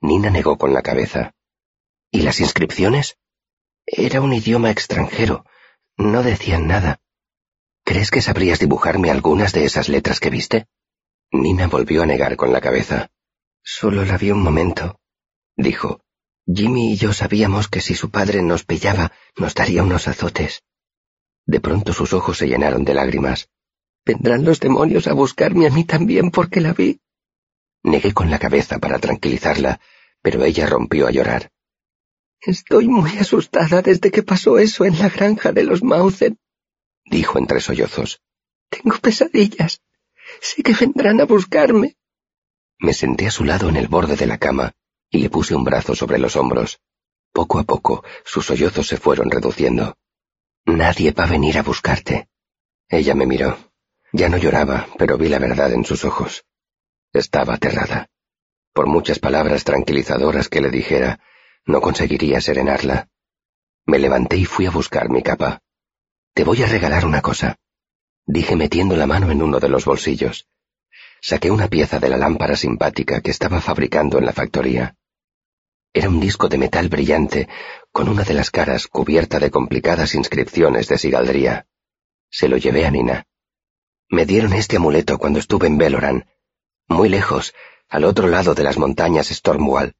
Nina 0.00 0.30
negó 0.30 0.58
con 0.58 0.74
la 0.74 0.82
cabeza. 0.82 1.34
¿Y 2.10 2.22
las 2.22 2.40
inscripciones? 2.40 3.18
Era 3.86 4.20
un 4.20 4.32
idioma 4.32 4.70
extranjero. 4.70 5.44
No 5.96 6.22
decían 6.22 6.66
nada. 6.66 7.00
¿Crees 7.84 8.10
que 8.10 8.20
sabrías 8.20 8.58
dibujarme 8.58 9.10
algunas 9.10 9.52
de 9.52 9.64
esas 9.64 9.88
letras 9.88 10.20
que 10.20 10.30
viste? 10.30 10.66
Nina 11.30 11.68
volvió 11.68 12.02
a 12.02 12.06
negar 12.06 12.36
con 12.36 12.52
la 12.52 12.60
cabeza. 12.60 13.10
Solo 13.68 14.04
la 14.04 14.16
vi 14.16 14.30
un 14.30 14.44
momento, 14.44 15.00
dijo. 15.56 16.00
Jimmy 16.46 16.92
y 16.92 16.96
yo 16.96 17.12
sabíamos 17.12 17.66
que 17.66 17.80
si 17.80 17.96
su 17.96 18.12
padre 18.12 18.40
nos 18.40 18.64
pillaba, 18.64 19.10
nos 19.36 19.56
daría 19.56 19.82
unos 19.82 20.06
azotes. 20.06 20.62
De 21.46 21.58
pronto 21.58 21.92
sus 21.92 22.12
ojos 22.12 22.38
se 22.38 22.46
llenaron 22.46 22.84
de 22.84 22.94
lágrimas. 22.94 23.48
Vendrán 24.04 24.44
los 24.44 24.60
demonios 24.60 25.08
a 25.08 25.14
buscarme 25.14 25.66
a 25.66 25.70
mí 25.70 25.82
también 25.82 26.30
porque 26.30 26.60
la 26.60 26.74
vi. 26.74 27.00
Negué 27.82 28.14
con 28.14 28.30
la 28.30 28.38
cabeza 28.38 28.78
para 28.78 29.00
tranquilizarla, 29.00 29.80
pero 30.22 30.44
ella 30.44 30.68
rompió 30.68 31.08
a 31.08 31.10
llorar. 31.10 31.50
Estoy 32.40 32.86
muy 32.86 33.18
asustada 33.18 33.82
desde 33.82 34.12
que 34.12 34.22
pasó 34.22 34.58
eso 34.58 34.84
en 34.84 34.96
la 34.96 35.08
granja 35.08 35.50
de 35.50 35.64
los 35.64 35.82
Mauzen, 35.82 36.38
dijo 37.04 37.40
entre 37.40 37.60
sollozos. 37.60 38.22
Tengo 38.70 38.96
pesadillas. 38.98 39.82
Sé 40.40 40.62
que 40.62 40.74
vendrán 40.74 41.20
a 41.20 41.24
buscarme. 41.24 41.96
Me 42.78 42.92
senté 42.92 43.26
a 43.26 43.30
su 43.30 43.44
lado 43.44 43.68
en 43.68 43.76
el 43.76 43.88
borde 43.88 44.16
de 44.16 44.26
la 44.26 44.38
cama 44.38 44.72
y 45.10 45.18
le 45.18 45.30
puse 45.30 45.54
un 45.54 45.64
brazo 45.64 45.94
sobre 45.94 46.18
los 46.18 46.36
hombros. 46.36 46.80
Poco 47.32 47.58
a 47.58 47.64
poco 47.64 48.04
sus 48.24 48.46
sollozos 48.46 48.86
se 48.86 48.96
fueron 48.96 49.30
reduciendo. 49.30 49.96
Nadie 50.64 51.12
va 51.12 51.24
a 51.24 51.30
venir 51.30 51.58
a 51.58 51.62
buscarte. 51.62 52.28
Ella 52.88 53.14
me 53.14 53.26
miró. 53.26 53.56
Ya 54.12 54.28
no 54.28 54.36
lloraba, 54.36 54.88
pero 54.98 55.18
vi 55.18 55.28
la 55.28 55.38
verdad 55.38 55.72
en 55.72 55.84
sus 55.84 56.04
ojos. 56.04 56.44
Estaba 57.12 57.54
aterrada. 57.54 58.08
Por 58.72 58.86
muchas 58.86 59.18
palabras 59.18 59.64
tranquilizadoras 59.64 60.48
que 60.48 60.60
le 60.60 60.70
dijera, 60.70 61.20
no 61.64 61.80
conseguiría 61.80 62.40
serenarla. 62.40 63.08
Me 63.86 63.98
levanté 63.98 64.36
y 64.36 64.44
fui 64.44 64.66
a 64.66 64.70
buscar 64.70 65.08
mi 65.08 65.22
capa. 65.22 65.60
Te 66.34 66.44
voy 66.44 66.62
a 66.62 66.66
regalar 66.66 67.06
una 67.06 67.22
cosa, 67.22 67.56
dije 68.26 68.56
metiendo 68.56 68.96
la 68.96 69.06
mano 69.06 69.30
en 69.30 69.42
uno 69.42 69.60
de 69.60 69.68
los 69.68 69.84
bolsillos. 69.84 70.46
Saqué 71.28 71.50
una 71.50 71.66
pieza 71.66 71.98
de 71.98 72.08
la 72.08 72.18
lámpara 72.18 72.54
simpática 72.54 73.20
que 73.20 73.32
estaba 73.32 73.60
fabricando 73.60 74.16
en 74.16 74.26
la 74.26 74.32
factoría. 74.32 74.94
Era 75.92 76.08
un 76.08 76.20
disco 76.20 76.48
de 76.48 76.56
metal 76.56 76.88
brillante, 76.88 77.48
con 77.90 78.08
una 78.08 78.22
de 78.22 78.32
las 78.32 78.52
caras 78.52 78.86
cubierta 78.86 79.40
de 79.40 79.50
complicadas 79.50 80.14
inscripciones 80.14 80.86
de 80.86 80.98
sigaldría. 80.98 81.66
Se 82.30 82.46
lo 82.46 82.58
llevé 82.58 82.86
a 82.86 82.92
Nina. 82.92 83.26
Me 84.08 84.24
dieron 84.24 84.52
este 84.52 84.76
amuleto 84.76 85.18
cuando 85.18 85.40
estuve 85.40 85.66
en 85.66 85.78
Beloran, 85.78 86.28
muy 86.86 87.08
lejos, 87.08 87.54
al 87.88 88.04
otro 88.04 88.28
lado 88.28 88.54
de 88.54 88.62
las 88.62 88.78
montañas 88.78 89.26
Stormwall. 89.26 89.96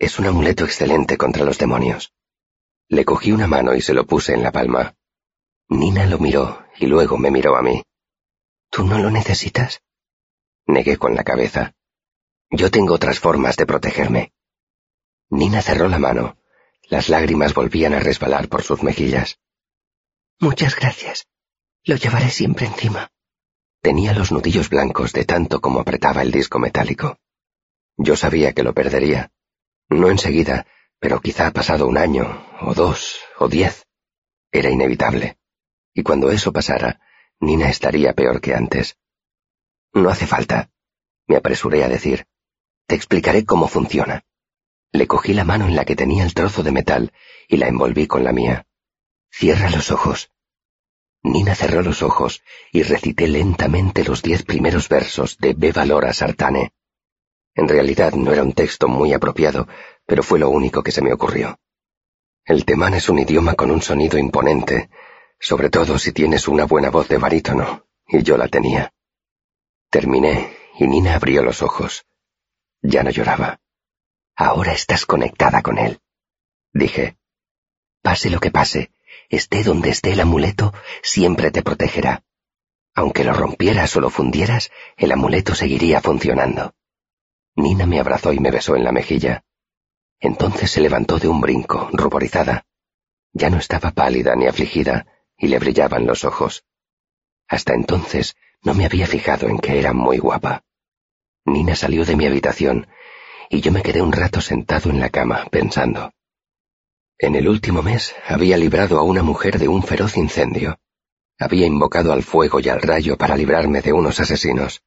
Es 0.00 0.18
un 0.18 0.26
amuleto 0.26 0.64
excelente 0.64 1.16
contra 1.16 1.44
los 1.44 1.58
demonios. 1.58 2.12
Le 2.88 3.04
cogí 3.04 3.30
una 3.30 3.46
mano 3.46 3.76
y 3.76 3.82
se 3.82 3.94
lo 3.94 4.04
puse 4.04 4.34
en 4.34 4.42
la 4.42 4.50
palma. 4.50 4.96
Nina 5.68 6.06
lo 6.06 6.18
miró 6.18 6.66
y 6.76 6.86
luego 6.86 7.18
me 7.18 7.30
miró 7.30 7.54
a 7.54 7.62
mí. 7.62 7.84
¿Tú 8.68 8.82
no 8.82 8.98
lo 8.98 9.12
necesitas? 9.12 9.80
Negué 10.66 10.96
con 10.96 11.14
la 11.14 11.24
cabeza. 11.24 11.74
Yo 12.50 12.70
tengo 12.70 12.94
otras 12.94 13.18
formas 13.18 13.56
de 13.56 13.66
protegerme. 13.66 14.32
Nina 15.30 15.62
cerró 15.62 15.88
la 15.88 15.98
mano. 15.98 16.38
Las 16.88 17.08
lágrimas 17.08 17.54
volvían 17.54 17.94
a 17.94 18.00
resbalar 18.00 18.48
por 18.48 18.62
sus 18.62 18.82
mejillas. 18.82 19.38
Muchas 20.38 20.76
gracias. 20.76 21.26
Lo 21.84 21.96
llevaré 21.96 22.30
siempre 22.30 22.66
encima. 22.66 23.10
Tenía 23.80 24.12
los 24.14 24.32
nudillos 24.32 24.70
blancos 24.70 25.12
de 25.12 25.24
tanto 25.24 25.60
como 25.60 25.80
apretaba 25.80 26.22
el 26.22 26.30
disco 26.30 26.58
metálico. 26.58 27.18
Yo 27.96 28.16
sabía 28.16 28.52
que 28.52 28.62
lo 28.62 28.74
perdería, 28.74 29.30
no 29.88 30.08
enseguida, 30.08 30.66
pero 30.98 31.20
quizá 31.20 31.48
ha 31.48 31.50
pasado 31.52 31.86
un 31.86 31.98
año, 31.98 32.46
o 32.62 32.74
dos, 32.74 33.20
o 33.38 33.48
diez. 33.48 33.86
Era 34.50 34.70
inevitable. 34.70 35.36
Y 35.92 36.02
cuando 36.02 36.30
eso 36.30 36.52
pasara, 36.52 37.00
Nina 37.40 37.68
estaría 37.68 38.14
peor 38.14 38.40
que 38.40 38.54
antes. 38.54 38.96
No 39.94 40.10
hace 40.10 40.26
falta, 40.26 40.70
me 41.28 41.36
apresuré 41.36 41.84
a 41.84 41.88
decir. 41.88 42.26
Te 42.86 42.96
explicaré 42.96 43.44
cómo 43.44 43.68
funciona. 43.68 44.24
Le 44.92 45.06
cogí 45.06 45.34
la 45.34 45.44
mano 45.44 45.66
en 45.66 45.76
la 45.76 45.84
que 45.84 45.96
tenía 45.96 46.24
el 46.24 46.34
trozo 46.34 46.62
de 46.62 46.72
metal 46.72 47.12
y 47.48 47.56
la 47.56 47.68
envolví 47.68 48.06
con 48.06 48.24
la 48.24 48.32
mía. 48.32 48.66
Cierra 49.30 49.70
los 49.70 49.92
ojos. 49.92 50.30
Nina 51.22 51.54
cerró 51.54 51.80
los 51.82 52.02
ojos 52.02 52.42
y 52.72 52.82
recité 52.82 53.28
lentamente 53.28 54.04
los 54.04 54.22
diez 54.22 54.42
primeros 54.42 54.88
versos 54.88 55.38
de 55.38 55.54
Bevalora 55.54 56.12
Sartane. 56.12 56.72
En 57.54 57.68
realidad 57.68 58.12
no 58.14 58.32
era 58.32 58.42
un 58.42 58.52
texto 58.52 58.88
muy 58.88 59.12
apropiado, 59.12 59.68
pero 60.06 60.22
fue 60.24 60.40
lo 60.40 60.50
único 60.50 60.82
que 60.82 60.90
se 60.90 61.02
me 61.02 61.12
ocurrió. 61.12 61.58
El 62.44 62.64
temán 62.64 62.94
es 62.94 63.08
un 63.08 63.20
idioma 63.20 63.54
con 63.54 63.70
un 63.70 63.80
sonido 63.80 64.18
imponente, 64.18 64.90
sobre 65.38 65.70
todo 65.70 65.98
si 65.98 66.12
tienes 66.12 66.48
una 66.48 66.66
buena 66.66 66.90
voz 66.90 67.08
de 67.08 67.18
barítono, 67.18 67.86
y 68.08 68.22
yo 68.22 68.36
la 68.36 68.48
tenía. 68.48 68.92
Terminé, 69.94 70.52
y 70.76 70.88
Nina 70.88 71.14
abrió 71.14 71.40
los 71.44 71.62
ojos. 71.62 72.04
Ya 72.82 73.04
no 73.04 73.10
lloraba. 73.10 73.60
Ahora 74.34 74.72
estás 74.72 75.06
conectada 75.06 75.62
con 75.62 75.78
él, 75.78 76.00
dije. 76.72 77.16
Pase 78.02 78.28
lo 78.28 78.40
que 78.40 78.50
pase, 78.50 78.90
esté 79.28 79.62
donde 79.62 79.90
esté 79.90 80.10
el 80.14 80.18
amuleto, 80.18 80.74
siempre 81.00 81.52
te 81.52 81.62
protegerá. 81.62 82.24
Aunque 82.92 83.22
lo 83.22 83.34
rompieras 83.34 83.94
o 83.94 84.00
lo 84.00 84.10
fundieras, 84.10 84.72
el 84.96 85.12
amuleto 85.12 85.54
seguiría 85.54 86.00
funcionando. 86.00 86.74
Nina 87.54 87.86
me 87.86 88.00
abrazó 88.00 88.32
y 88.32 88.40
me 88.40 88.50
besó 88.50 88.74
en 88.74 88.82
la 88.82 88.90
mejilla. 88.90 89.44
Entonces 90.18 90.72
se 90.72 90.80
levantó 90.80 91.20
de 91.20 91.28
un 91.28 91.40
brinco, 91.40 91.88
ruborizada. 91.92 92.66
Ya 93.32 93.48
no 93.48 93.58
estaba 93.58 93.92
pálida 93.92 94.34
ni 94.34 94.48
afligida, 94.48 95.06
y 95.38 95.46
le 95.46 95.60
brillaban 95.60 96.04
los 96.04 96.24
ojos. 96.24 96.64
Hasta 97.46 97.74
entonces 97.74 98.34
no 98.64 98.74
me 98.74 98.86
había 98.86 99.06
fijado 99.06 99.48
en 99.48 99.58
que 99.58 99.78
era 99.78 99.92
muy 99.92 100.18
guapa. 100.18 100.64
Nina 101.44 101.76
salió 101.76 102.04
de 102.04 102.16
mi 102.16 102.26
habitación, 102.26 102.86
y 103.50 103.60
yo 103.60 103.70
me 103.70 103.82
quedé 103.82 104.00
un 104.02 104.12
rato 104.12 104.40
sentado 104.40 104.90
en 104.90 105.00
la 105.00 105.10
cama, 105.10 105.46
pensando. 105.50 106.12
En 107.18 107.36
el 107.36 107.48
último 107.48 107.82
mes 107.82 108.14
había 108.26 108.56
librado 108.56 108.98
a 108.98 109.02
una 109.02 109.22
mujer 109.22 109.58
de 109.58 109.68
un 109.68 109.82
feroz 109.82 110.16
incendio. 110.16 110.78
Había 111.38 111.66
invocado 111.66 112.12
al 112.12 112.22
fuego 112.22 112.58
y 112.60 112.68
al 112.68 112.80
rayo 112.80 113.16
para 113.16 113.36
librarme 113.36 113.82
de 113.82 113.92
unos 113.92 114.18
asesinos. 114.18 114.82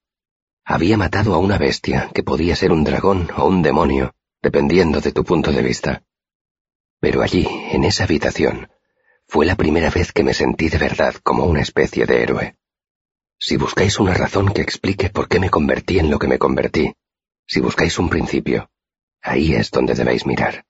Había 0.66 0.98
matado 0.98 1.34
a 1.34 1.38
una 1.38 1.58
bestia 1.58 2.10
que 2.13 2.24
podía 2.24 2.56
ser 2.56 2.72
un 2.72 2.84
dragón 2.84 3.30
o 3.38 3.48
un 3.48 3.62
demonio, 3.62 4.13
dependiendo 4.42 5.00
de 5.00 5.12
tu 5.12 5.24
punto 5.24 5.52
de 5.52 5.62
vista. 5.62 6.04
Pero 7.00 7.22
allí, 7.22 7.48
en 7.72 7.84
esa 7.84 8.06
habitación, 8.06 8.70
fue 9.28 9.46
la 9.46 9.56
primera 9.56 9.90
vez 9.90 10.12
que 10.12 10.24
me 10.24 10.34
sentí 10.34 10.68
de 10.68 10.78
verdad 10.78 11.16
como 11.24 11.46
una 11.46 11.62
especie 11.62 12.06
de 12.06 12.24
héroe. 12.24 12.56
Si 13.39 13.56
buscáis 13.56 14.00
una 14.00 14.13
razón 14.13 14.52
que 14.52 14.62
explique 14.62 15.10
por 15.10 15.28
qué 15.28 15.39
me 15.39 15.50
convertí 15.50 16.00
en 16.00 16.10
lo 16.10 16.17
que 16.17 16.28
me 16.28 16.39
convertí, 16.39 16.93
si 17.45 17.60
buscáis 17.60 18.00
un 18.00 18.10
principio, 18.10 18.69
ahí 19.21 19.54
es 19.54 19.69
donde 19.71 19.93
debéis 19.93 20.26
mirar. 20.26 20.65